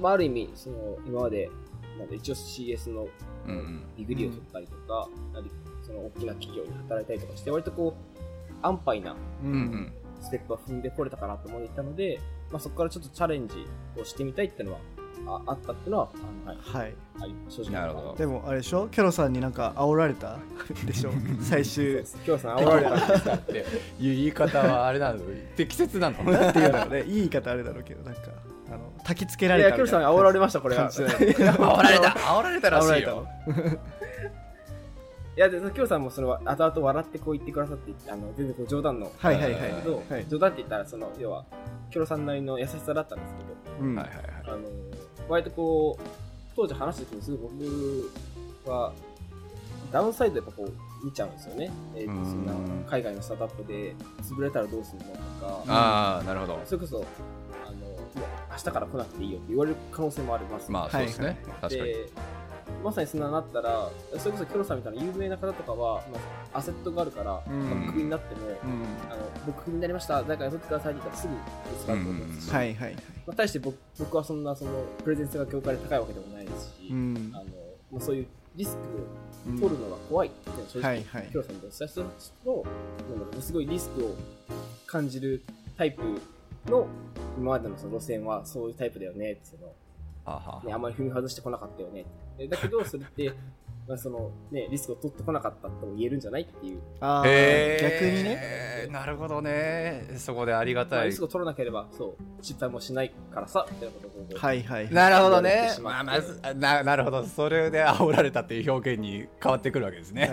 [0.01, 1.51] まあ、ある意味その今まで
[1.99, 3.09] なんだ一応 CS の
[3.47, 3.83] うんうん。
[3.97, 5.51] degree を取ったりとか、なり
[5.83, 9.93] その大きな企業に働いたりとかして割とこう安牌なううんうん。
[10.21, 12.19] ステップは踏んでこれたかなと思っていたので、
[12.51, 13.67] まあ、そこからちょっとチャレンジ
[14.01, 14.81] をしてみたいっていうのは
[15.27, 18.14] ああったっていうのはあの、はい、はいあり正直なるほど。
[18.16, 18.89] でもあれでしょ？
[18.89, 20.39] キャロさんになんか煽られた？
[20.85, 21.11] でしょ？
[21.41, 22.05] 最終。
[22.27, 23.53] 今日さん煽られたって。
[23.59, 23.64] いう
[24.01, 25.20] 言い方はあれなの
[25.57, 26.25] 適切なの？
[26.25, 28.20] なんていうのねいい 言い方あれだろうけどなんか
[28.68, 30.77] あの焚きつけらいや、れたキョロさんに煽られました、これ。
[30.79, 32.09] 煽られた。
[32.11, 33.27] 煽られたらしいよ。
[35.37, 39.11] いや、で、キョロさんもそれは後々笑ってこう言ってくださって、あの、全然こう冗談の。
[39.18, 39.53] はいはいはい。
[39.53, 41.45] けど、はい冗談って言ったら、その、要は、
[41.91, 43.97] キョロさんなりの優しさだったんですけど、うん。
[43.97, 44.27] はいはいはい。
[44.47, 44.59] あの、
[45.29, 46.03] 割とこう、
[46.57, 47.51] 当時話してて、すごい
[48.64, 48.93] 僕は、
[49.93, 51.70] ダウンサイドやっぱこう、見ちゃうんですよね。
[51.95, 52.53] えーそんな、
[52.89, 56.61] 海外のスタートアップで、潰れたらどうするのとか、ああなるほど。
[56.64, 57.05] それこそ、
[57.66, 57.99] あの、もう
[58.51, 60.70] 明日から来なくていいよって言われる可能性もあります。
[60.70, 61.37] まあそうですね、はい。
[61.37, 61.93] 確かに。
[61.93, 62.09] で
[62.85, 66.18] まさにそんななったら、それこそキョロさんみたいな有名な方とかは、ま
[66.53, 67.70] あ、アセットがあるから、うん。
[67.70, 68.55] まあクビになっても、うん。
[69.11, 71.41] あの僕クビになりました、誰か雇ってくださいって言ったらすぐ見
[71.80, 72.95] つかると思うんですし、はいはいはい。
[72.95, 73.01] ま
[73.32, 74.70] あ、対して僕僕はそんなその
[75.03, 77.32] プレゼンスが業界で高いわけでもないですし、うん。
[77.35, 77.45] あの
[77.91, 78.82] まあ、そういうリスク
[79.49, 81.28] うんを取るのが怖いっていうのは正直、はいはい。
[81.30, 82.22] キョロさんとした人のなんだ
[83.32, 84.14] ろうすごいリスクを
[84.87, 85.43] 感じる
[85.76, 86.03] タイプ
[86.70, 86.87] の
[87.39, 89.72] 今までのその路線はそういうタイプだよねってその
[90.24, 90.62] はは。
[90.64, 92.05] ね、あんまり踏み外してこなかったよね。
[92.39, 93.32] えだけど、それって、
[93.87, 96.80] まあ、その、ね、リスクを取ってこなかったとも言えるんじゃないっていう。
[97.01, 97.82] あーへー。
[97.82, 98.89] 逆にね。
[98.91, 100.14] なるほどね。
[100.16, 101.09] そこでありがまあ、たい。
[101.09, 104.39] リスクを取らなければ、そう、失敗もしないからさ、みたいなこと。
[104.39, 104.91] はいはい。
[104.91, 105.68] なるほどね。
[105.82, 107.24] まあまずななるほど。
[107.24, 110.30] それで煽られたっていう表現に変わってくるわけですね。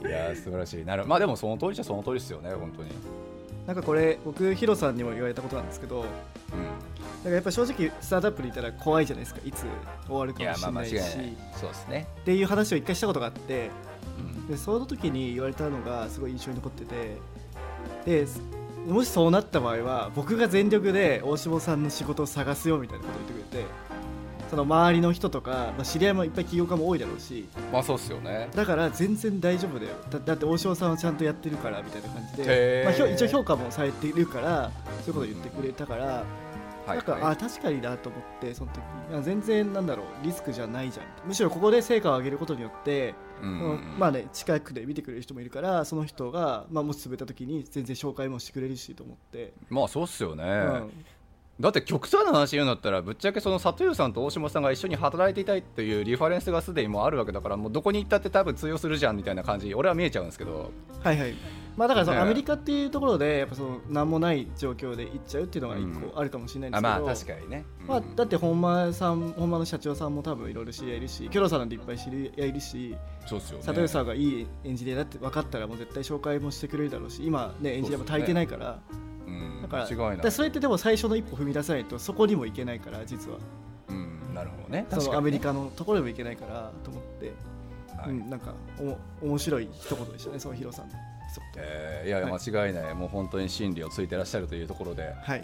[0.00, 0.84] いやー素晴らしい。
[0.84, 2.90] なるまあでもその通りじゃその通りですよね本当に
[3.70, 6.12] なんかこれ僕ヒロさんにも言われたことなんですけどうだか
[7.26, 9.64] らやっぱ正直スタートアップにいたら怖いじゃないですかいつ
[10.08, 11.16] 終わるかもしれないし。
[11.54, 12.08] そうですね。
[12.22, 13.70] っていう話を一回したことがあって
[14.18, 14.48] うん。
[14.48, 18.26] でその時に言われたのがすごい印象に残っててで
[18.88, 23.68] もしそうなった場合は僕が全力で大下さんの仕事を探すよみたいなことを言ってくれて
[24.50, 28.48] その周りの人とか、まあ、知り合いもいっぱい起業家も多いだろうしまあそうっすよね。
[28.52, 29.92] だから全然大丈夫だよ。
[30.10, 34.72] だだって大塩さんはちゃんとやってるからみたいな感じで、まあ、一応評価もされているから
[35.04, 43.94] そういうことを言ってくれたから、はいなんか、はいあ確かになと思ってその時全然なんだろうリスクじゃないじゃんむしろここで成果を上げることによって、うん。
[43.98, 50.90] まあね近くで見てくれる人もいるからその人が、まあ、もし潰れた時に全然紹介もしてくれるしと思って、まあそうっすよね、うん
[51.60, 60.70] だって極端な話言うんだったらぶっちゃけその里湯さんと大島さんが一緒に働いていたいっていうリファレンスがすでにもうあるわけだからもうどこに行ったって多分通用するじゃんみたいな感じ俺は見えちゃうんですけど。
[61.02, 61.34] はいはい。
[61.76, 72.96] まあだからそのねアメリカっていうところでやっぱその何もない状況で行っちゃうっていうのが一個あるかもしれないんですけど、あまあ確かにね、まあ、だって本間さん本間の社長さんも多分いろいろ知り合いいるしキョロさんなんていっぱい知り合いいるし
[73.26, 73.64] そうっすよね。
[73.64, 78.80] 佐藤さんがいいエンジニアだって分かったらもう絶対紹介もしてくれるだろうし今ねエンジニアも足りてないから。
[78.92, 79.10] うん
[79.62, 83.38] だからだそれってでも最初の一歩踏み出さないとそこにも行けないから実は。
[83.88, 84.34] うん。
[84.34, 84.86] なるほどね。
[84.90, 87.32] そのアメリカ、カのところでも行けないからと思って、
[87.96, 88.10] はい。
[88.10, 90.94] うん、なんかおも面白い一言でしたねそのヒロさんの。
[91.56, 95.40] えーいやいやは間違いない、もう本当に真理をついてらっしゃるというところで、はい。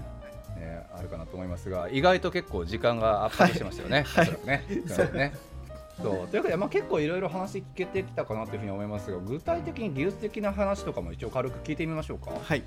[0.59, 4.47] ね、あるかなと思いますが意外と結構時間が圧迫してましたよね、はい。
[4.47, 4.65] ね。
[4.89, 5.13] そう。
[5.13, 5.33] ね。
[6.03, 6.29] そう。
[6.29, 12.33] というわけで、まあ、結構いろいろ話聞けてきたかなというふうに思いますが具体的に技術的な話とかも一応軽く聞いてみましょうか。
[12.43, 12.63] はい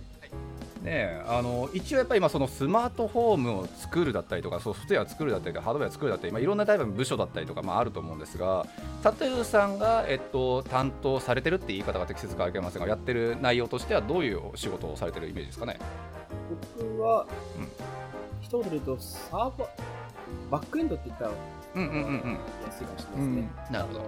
[0.82, 8.66] ねえあの一応やっぱり今そのスマートフォームを作るだったりとかソフトウェア作るだったりとかハードウェア作るだったり、まあ、いろんなタイプの部署だったりとか、まあ、あると思うんですが
[9.04, 15.78] タトゥーさんが、えっと、担当されてるって言い方が適切かわかりませんがやってる内容としてはどういう仕事をされてるイメージですかね？
[16.78, 17.28] 僕は、
[17.58, 17.68] うん。
[18.42, 19.68] 一言で言うと、サーバー、
[20.50, 21.32] バックエンドって言ったら
[21.76, 22.38] うんうんうんうん。
[22.66, 23.50] 安いかもしれないですね。
[23.70, 24.06] なるほど。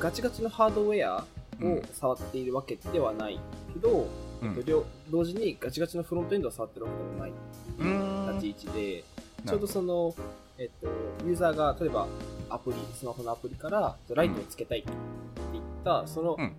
[0.00, 1.24] ガチガチのハードウェア
[1.62, 3.38] を触っているわけではない
[3.74, 4.06] けど、うん
[4.42, 7.30] えっと両同時にガチガチのフロントエンドを触ってるわけでもない。
[7.30, 7.32] っ
[7.76, 9.04] ていう立ち位置で、
[9.46, 10.14] ちょうどその、
[10.58, 10.88] えっと、
[11.26, 12.06] ユーザーが例えば
[12.48, 14.90] アプリ、スマホのアプリからライトをつけたいって
[15.52, 16.52] 言った、その、うん。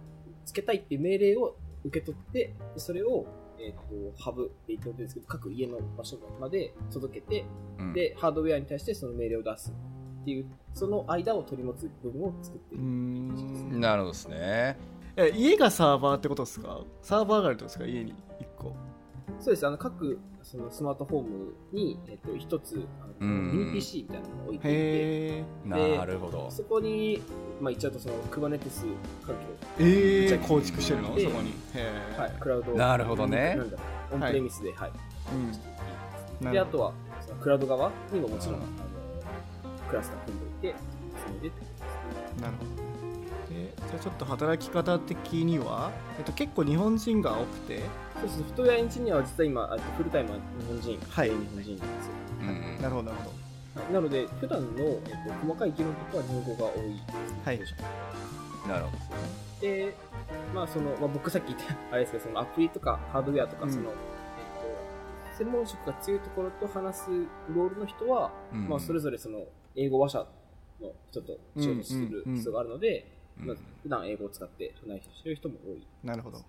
[0.45, 3.25] つけたいっていう命令を受け取って、でそれを、
[3.59, 7.45] えっと、ハブって言ってるんですけど、各家の場所まで届けて、
[7.80, 7.93] うん。
[7.93, 9.73] で、ハードウェアに対してその命令を出す
[10.21, 12.88] っていう、その間を取り持つ部分を作っていうる。
[12.88, 13.82] ん。
[13.82, 14.78] なるほどですね
[15.18, 16.82] え家がサーバーってことですか？
[17.01, 17.86] サーバーがあるってことですか？
[17.86, 18.76] 家に1個。
[19.39, 19.68] そうです。
[19.68, 23.72] あの、各、そのスマートフォームに、えっと、一つ、あのうん。
[23.74, 26.49] PC みたいなのを置いていて、なるほど。
[26.49, 27.22] そこに、
[27.59, 28.86] まあ、言っちゃうと、その、Kubernetes
[29.26, 29.36] 環
[29.80, 31.15] えー、構築してるの？
[31.15, 31.51] でそこに。
[32.18, 32.74] はい、クラウド。
[32.74, 33.55] なるほどね。
[33.57, 33.78] なんだ
[34.13, 34.91] オンプレミスで、はい。
[35.34, 35.53] うん。
[35.53, 35.89] していいですな
[36.30, 36.51] るほど。
[36.51, 38.63] で、あとは、そのクラウド側にももちろん、うん。
[38.63, 40.76] あの、クラスター組んでいて、
[41.28, 41.55] それで、
[42.41, 42.87] なるほど。
[42.87, 42.87] で
[43.88, 47.82] じゃあちょっと働き方的には、えっと、結構日本人が多くて。
[48.16, 48.38] そうです。
[48.40, 51.30] ソフトウェアエンジニアは実は今、フルタイムは日本人、はい。
[51.30, 51.84] 日本人なんですよ。
[52.42, 53.30] うんなるほどなるほど。
[53.30, 53.48] はい
[53.94, 57.00] なので、普段の、えっと、細かい議論とかは日本語が多い。
[57.46, 57.60] はい。
[58.68, 58.98] なるほど。
[59.62, 59.94] で、
[60.54, 63.72] まあその、まあ、僕さっき言った、あれですけど、そのアプリとかハードウェアとか、うん。
[63.72, 63.94] その、えっ
[65.32, 67.10] と、専門職が強いところと話す
[67.56, 70.26] ロールの人は、うんまあ、それぞれその英語話者
[70.82, 75.86] の人と仕事するうんうんうん必要があるので、うんまあ、普段英語を使って話してる人も多い。
[76.04, 76.40] なるほど。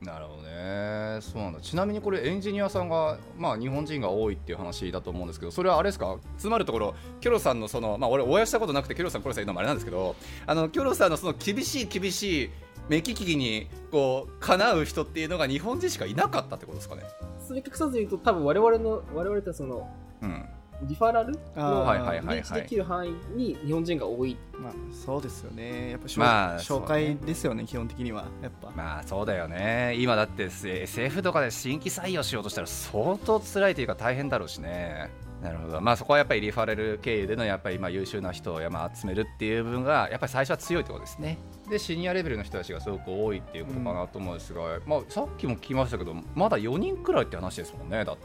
[0.00, 1.18] なるほどね。
[1.20, 1.60] そうなんだ。
[1.60, 6.18] ちなみにこれエンジニアさんが、まあ、日本人が多いっていう話だと思うんですけどそれはあれですか？
[6.38, 10.14] つまるところキョロさんのその、まあ、俺お会いしたことなくてキョロさんこれさん言うのもあれなんですけど
[10.46, 12.50] あのキョロさんのその厳しい厳しい
[12.88, 17.02] 目利きにこうかなう人っていうのが日本人しかいなかったってことですかね？
[17.46, 19.88] それ隠さず言うと、多分我々の、我々ってその、
[20.22, 20.48] うん
[20.82, 22.36] リファラルのはいはいはいはい。
[22.36, 24.36] リーチできる範囲に日本人が多い。
[24.52, 25.90] まあそうですよね。
[25.90, 28.26] やっぱ紹,、まあ紹介ですよね基本的には。
[28.42, 29.94] やっぱ、まあそうだよね。
[29.98, 35.10] 今だって SF とかで新規採用しようとしたら相当辛いというか大変だろうしね。
[35.42, 35.80] なるほど。
[35.80, 41.38] まあそこはやっぱりリファレル経由でのやっぱり今優秀な人を山集めるっていう部分がやっぱり最初は強いってことですね
[41.68, 48.04] でシニアレベルの人たちがすごく多いっていうことかなと思うんですが、まあ、さっきも聞きましたけどまだ4人くらいって話ですもんね。
[48.04, 48.24] だって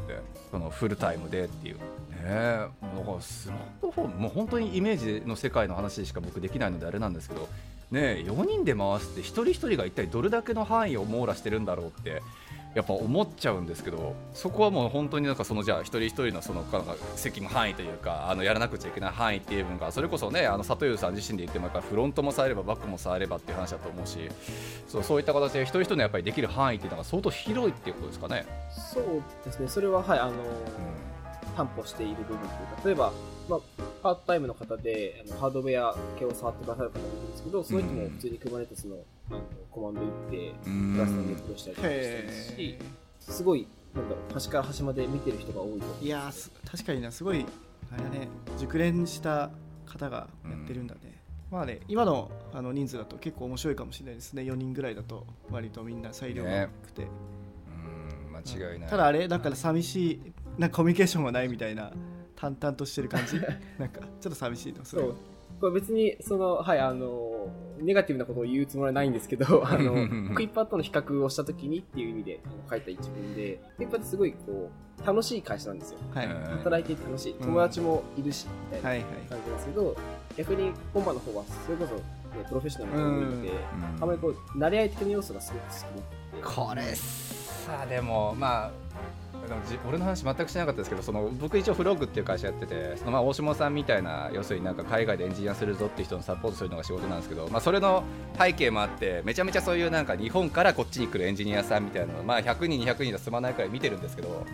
[0.52, 1.76] そのフルタイムでっていう。
[1.76, 1.82] ね
[2.24, 7.50] えだからスマートフォンもう本当にイメージの世界の話しか僕できないのであれなんですけど
[7.92, 12.22] ねえ4人で回すって一人一人が一体どれだけの範囲を網羅してるんだろうって
[12.76, 24.30] やっぱ思っちゃうんですけどそこはもう本当になんかそのじゃあ一人一人のそのなんか責務範囲というかあのやらなくちゃいけない範囲っていう部分がそれこそねあの里優さん自身で言ってもやっぱフロントも触ればバックも触ればっていう話だと思うし
[24.88, 28.46] そうそういった形で一人一人のやっぱりできる範囲っていうのが相当広いっていうことですかね。
[28.94, 30.34] そうですね、それは、はい、あの、
[31.56, 33.12] 担保している部分というか、例えば、
[33.50, 33.60] まあ、
[34.02, 38.96] パートタイムの方で、あのハードウェア系を触ってくださる方もいるんですけど、その人も普通に Kubernetes の
[39.30, 39.42] あの
[39.72, 40.94] コマンド打って、うん。
[40.94, 42.78] クラスのデプロしたりとかしてますし、
[43.20, 46.06] すごい、なんだろう、端から端まで見てる人が多いと。
[46.06, 46.32] いや
[46.70, 47.46] 確かになすごい
[47.92, 48.28] あれだね
[48.58, 49.52] 熟練した
[49.86, 51.02] 方がやってるんだね、
[51.52, 54.44] まあね今のあの人数だと結構面白いかもしれないですね。
[54.44, 58.90] 4人ぐらいだと割とみんな裁量が多くて、うん間違いない。
[58.90, 61.92] ただあれだから寂しいなんかコミュニケーションがないみたいな
[62.44, 63.40] 淡々としてる感じ？
[63.80, 65.16] なんかちょっと寂しいのそれそう。
[65.62, 67.48] これ別に、その、はい、あの、
[67.80, 69.94] ネガティブなことを言うつもりはないんですけど、 あの、
[70.34, 74.70] クイッパーとの比較をしたときにっていう意味で書いた一文で、クイッパーってすごい、こ
[75.02, 76.00] う、楽しい会社なんですよ。
[76.14, 77.34] はい、うん働いていて楽しい。
[77.36, 79.96] 友達もいるし、みたいなはいはい感じなんですけど、
[80.36, 82.02] 逆に本場の方は、それこそ、ね、
[82.50, 83.52] プロフェッショナルが多いので、
[84.02, 86.24] あまりこう、慣れ合い的な要素がすごく少なくて。
[86.44, 86.82] これ
[87.64, 88.72] さでもまあ
[89.48, 98.04] でもじ俺の話全くしなかったですけどその僕一応フロッグっていう会社やっててそのまあ大下さんみたいな要するになんか海外でエンジニアするぞっていう人のサポートするのが仕事なんですけど、まあ、それの
[98.40, 104.46] 背景もあってめちゃめちゃそういうなんか日本からこっちに来るエンジニアさんみたいなのをまあ100人200人と済まないくらい見てるんですけど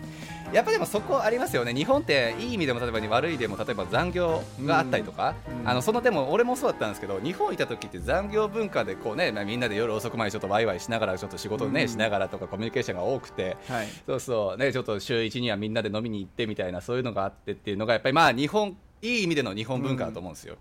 [0.52, 5.68] やっぱでもそこありますよね日本っていい意味でも例えば悪い意味でも例えば残業があったりとか、うん。
[5.68, 11.88] あのそのでも俺もそうだったんですけど日本いた時って残業文化でこうね、まあ、みんなで夜遅くまでちょっとワイワイしながらちょっと仕事ね、うん。
[11.88, 13.88] しながらとかコミュニケーションが多くてはい。
[14.06, 20.56] そうそうねちょっと週1にはみんなで飲みに行ってみたいなそういうのがあってっていうのがやっぱりまあ日本いい意味での日本文化だと思うんですよ。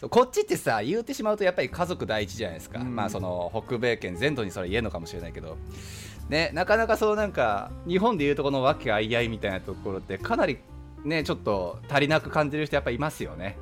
[0.00, 5.56] そうこっちってさ言うてしまうとやっぱり家族第一じゃないですか、うんまあその北米圏全土にそれ言えるのかもしれないけど、
[6.28, 10.58] ね、なかなかそうなんか日本でいうとこの和気あいあいみたいなところってかなり
[11.04, 13.56] ねちょっと足りなく感じる人やっぱいますよね。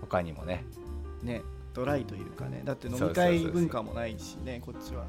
[0.00, 0.64] 他にもね。
[1.22, 2.62] ねドライというかね。
[2.64, 5.04] だって飲み会文化もないしねこっちは。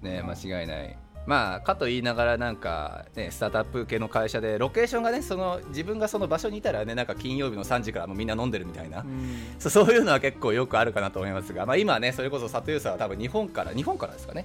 [0.00, 14.44] ね間違いないまあかと言いながらなんかねスタートアップ系の会社でロケーションがねその自分がその場所にいたらねなんか金曜日の3時からもうみんな飲んでるみたいな、うんそうそういうのは結構よくあるかなと思いますが、まあ、今はねそれこそ佐藤さんは多分日本から日本からですかね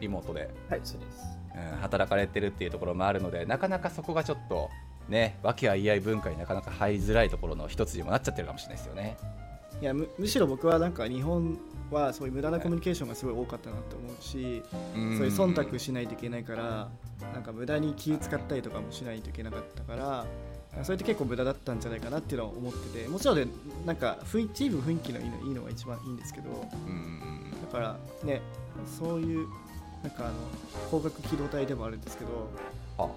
[0.00, 1.38] リモートで、はい、そうです。
[1.54, 4.70] うん、働かれてるっていうところもあるのでなかなかそこがちょっと
[5.08, 9.16] ね和気あいあい文化になかなか入りづらいところの一つにもなっちゃってるかもしれないですよね。
[9.80, 11.58] いやむむしろ僕はなんか日本
[11.90, 14.62] はそういう無駄なコミュニケーションがすごい多かったなって思うし、
[14.94, 16.88] そういう忖度しないといけないから
[17.32, 20.26] なんか無駄に気使ったりとかもしないといけなかったから
[20.84, 23.46] それって結構無駄だったんじゃないかなっていうのは思っててもちろんね
[23.86, 26.50] なんか雰囲チーム雰囲気のいいのいいのが一番いいんですけど
[26.86, 28.40] うんだからね
[28.98, 29.48] そういう
[30.02, 30.34] なんかあの
[30.86, 32.48] 光学機動隊でもあるんですけど
[32.98, 33.08] あ。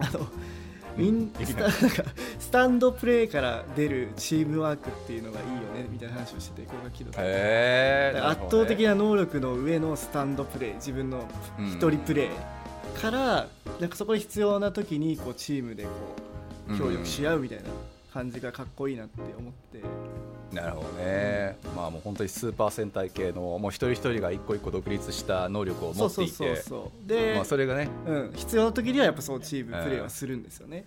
[0.00, 0.26] あの
[0.96, 2.04] みんできスタ なんか
[2.38, 11.26] スタンドプレーから出るチームワークっていうのがいいよねみたいな話をしてて光学機動隊へえ圧倒的な能力の上のスタンドプレー自分の
[11.60, 12.62] 一人プレー
[12.92, 13.48] から、
[13.80, 15.90] なんかそこで必要な時にこうチームでこ
[16.68, 17.64] う協力し合うみたいな
[18.12, 19.80] 感じがかっこいいなって思って、
[20.52, 26.32] なるほどね、まあもう本当にスーパー戦隊系のもう一人一人が一個一個独立した能力を持っていて。
[26.32, 27.88] そうそうで、まあそれがね。
[28.06, 30.84] うん、必要な時にはやっぱそうチームプレーはするんですよね、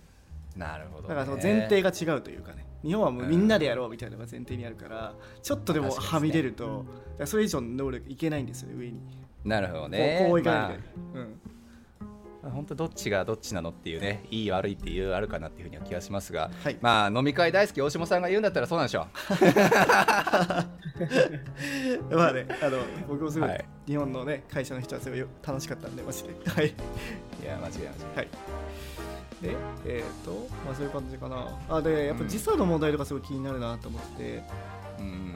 [0.56, 2.64] なるほど、ね、だからその前提が違うというかね。
[2.84, 6.84] 日本はもうみんなでやろうみたいなのが前提にあるからちょっとでもはみ出ると、だか
[7.20, 9.00] らそれ以上の能力いけないんですよね上に、
[9.44, 10.26] なるほどね。
[10.28, 10.82] こういかないみたい
[11.14, 11.40] な、うん
[12.50, 16.76] 本当どっちがどっちなのっていうねいい悪いっていうあるかなっていうふうには気がしますが、はい。
[16.80, 19.06] まあ飲み会大好き大下さんが言うんだったらそうなんでしょ
[22.10, 22.78] まあねあの
[23.08, 23.64] 僕もすごい、はい。
[23.86, 26.30] 日本のね会社の人はすごい楽しかったんでマジで。
[26.50, 26.66] はい。
[26.66, 26.68] う
[27.42, 28.28] いや間違いないはい。
[29.42, 31.46] でえっ、とまあそういう感じかな。
[31.68, 34.42] あでやっぱ時差の問題とかすごい気になるなと思って、
[34.98, 35.34] うん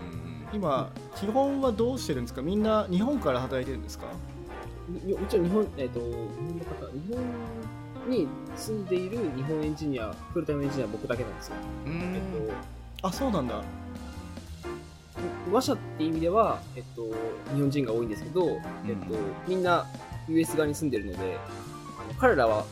[0.52, 2.42] 今基本はどうしてるんですか？
[2.42, 4.06] みんな日本から働いてるんですか？
[4.06, 4.39] に
[5.26, 11.54] 一応日本、えっ、と、日本の方、日本に住んでいる日本エンジニア、フルタイムエンジニアは僕だけなんですよ。
[11.86, 12.16] うえんっ
[13.02, 13.54] あそうなんだ。
[13.54, 13.62] と、
[15.54, 17.04] 話者って意味では、えっと、
[17.54, 19.16] 日本人が多いんですけど、えっと、
[19.46, 19.86] みんな
[20.28, 21.38] US 側に住んでるので、
[21.98, 22.64] あの彼らは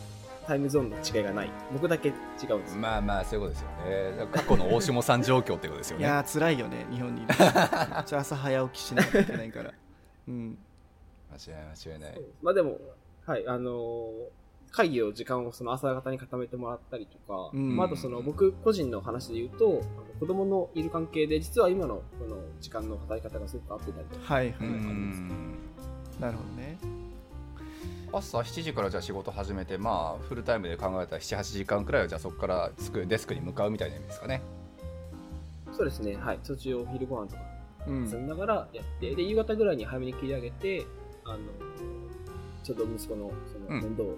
[0.47, 1.51] タイムゾーンの違いがない。
[1.73, 2.75] 僕だけ違うんです。
[2.75, 2.81] よ。
[2.81, 3.67] まあまあそういうことで
[4.15, 4.29] すよね。
[4.33, 6.05] 過去の大下さん状況ってことですよね。
[6.05, 7.23] いやー辛いよね日本に。
[7.23, 9.73] い るめっちゃ朝早起きしないといけないから。
[10.29, 10.59] うん
[11.39, 11.77] 間違いない。
[11.87, 12.79] 間違いないまあでも、
[13.27, 14.05] はい、あのー
[14.71, 17.77] 会議を時間をその朝方に固めてもらったりとか、うん。
[17.77, 24.53] まあ、あとその僕個人の話で言うと、あの子供のいる関係で、実は今のこの時間の働き方がすごく合ってたりとか、はい。
[24.53, 25.55] はい、うん。
[26.21, 26.79] なるほどね。
[28.13, 34.41] 朝7時からじゃあ仕事始めてまあフルタイムで考えたら78時間くらいはじゃあそこからつくデスクに向かうみたいな意味ですかね。
[35.73, 37.43] そうですね、はい、途中お昼ご飯とか
[37.87, 38.27] うん。
[38.27, 40.87] ながらやって、で、夕方ぐらいに早めに切り上げて、
[41.29, 41.39] あの、
[42.65, 43.83] ちょうど息子のそのうん。
[43.83, 44.15] 面倒を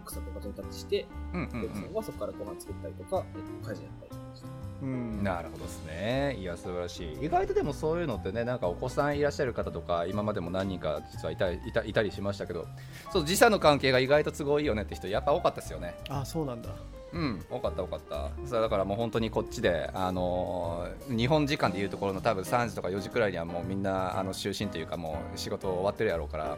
[0.00, 4.46] 奥さんとバトンタッチして、うんうん奥さんはそこからご飯作ったりとか、えっと家事やったりとかして。
[4.82, 5.22] うん。
[5.22, 6.36] なるほどですね。
[6.40, 7.26] いや素晴らしい。
[7.26, 12.66] 意外とでもそういうのってねなんかお子さんいらっしゃる方とか今までも何人か実はいたいたいたりしましたけど
[13.12, 15.94] そう時差の関係が意外と都合いいよねって人やっぱ多かったですよね。
[16.08, 16.70] あそうなんだ
[17.12, 17.44] うん。
[17.50, 18.30] 多かった多かった。
[18.46, 26.56] それだからもう本当にこっちであのー日本時間でいうところの多分3時とか4時くらいにはもうみんなあの就寝というかもう仕事終わってるやろうから。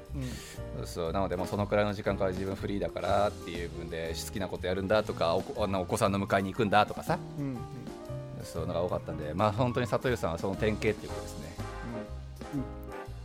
[0.79, 0.87] うん。
[0.87, 1.13] そう。
[1.13, 7.19] なのでもうそのくらいの時間から自分フリーだからっていう分で好きなことやるんだとかお子あのお子さんの迎えに行くんだとかさ。
[7.39, 7.57] うん。
[8.45, 11.45] そういうのが多かったんでまあ本当に里湯さんはその典型っていうことですね。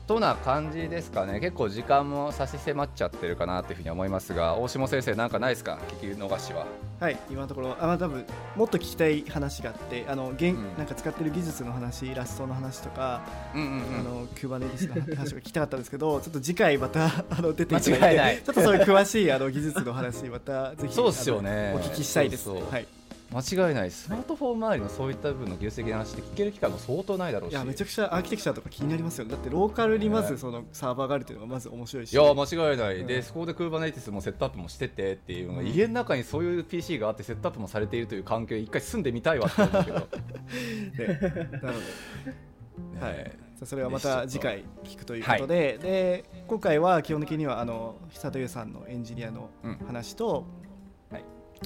[0.09, 1.39] とな感じですかね。
[1.39, 5.77] 結構時間も差し迫っちゃってるかなというふうに思いますが大下先生なんかないですか？
[6.01, 6.65] 聞き逃しは。
[6.99, 7.77] はい今のところ。
[7.79, 13.21] あまあ多分もっと聞きたい話があってあの現、んなんか使ってる技術の話イラストの話とか、
[13.53, 21.73] うんうんあのキューバネティスの話が聞きたかったんですけど ちょっと次回またあの出ていただいて間違いないちょっとそういう詳しいあの技術の話またぜひそうっすよね。
[21.75, 22.71] お聞きしたいですそうそう。
[22.71, 22.87] はい
[23.31, 27.53] 間違いないスマートフォン周りのそういった部分の技術的な話って聞ける機会も相当ないだろうし。
[27.53, 29.25] いやめちゃくちゃアーキテクチャとか気になりますよ。
[29.25, 32.13] ねだってローカルにまずそのサーバーがあるっていうのがまず面白いし。
[32.13, 33.07] いや間違いない、うん。
[33.07, 35.67] でそこで Kubernetes もセットアップもしててっていうのが、うん。
[35.67, 41.49] 家の中にそういう PC があってセットアップもされているという環境に一回住んでみたいわって思うけど、 ね。
[41.61, 42.99] なので。
[42.99, 43.31] はい。
[43.65, 49.75] それはまた次回聞くということで,、で今回は基本的にはあの久戸優さんのエンジニアのうん。
[49.85, 50.45] 話と、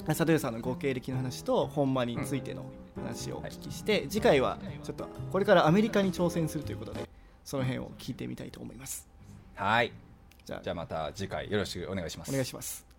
[0.02, 2.66] はい久戸優さんのご経歴の話と本間についての
[2.96, 7.08] 話をお聞きして、次回はちょっとこれからアメリカに挑戦するということで
[7.44, 9.08] その辺を聞いてみたいと思います。
[9.54, 9.92] はい。
[10.44, 10.60] じゃあ。
[10.62, 12.30] じゃあまた次回よろしくお願いします。
[12.30, 12.93] お願いします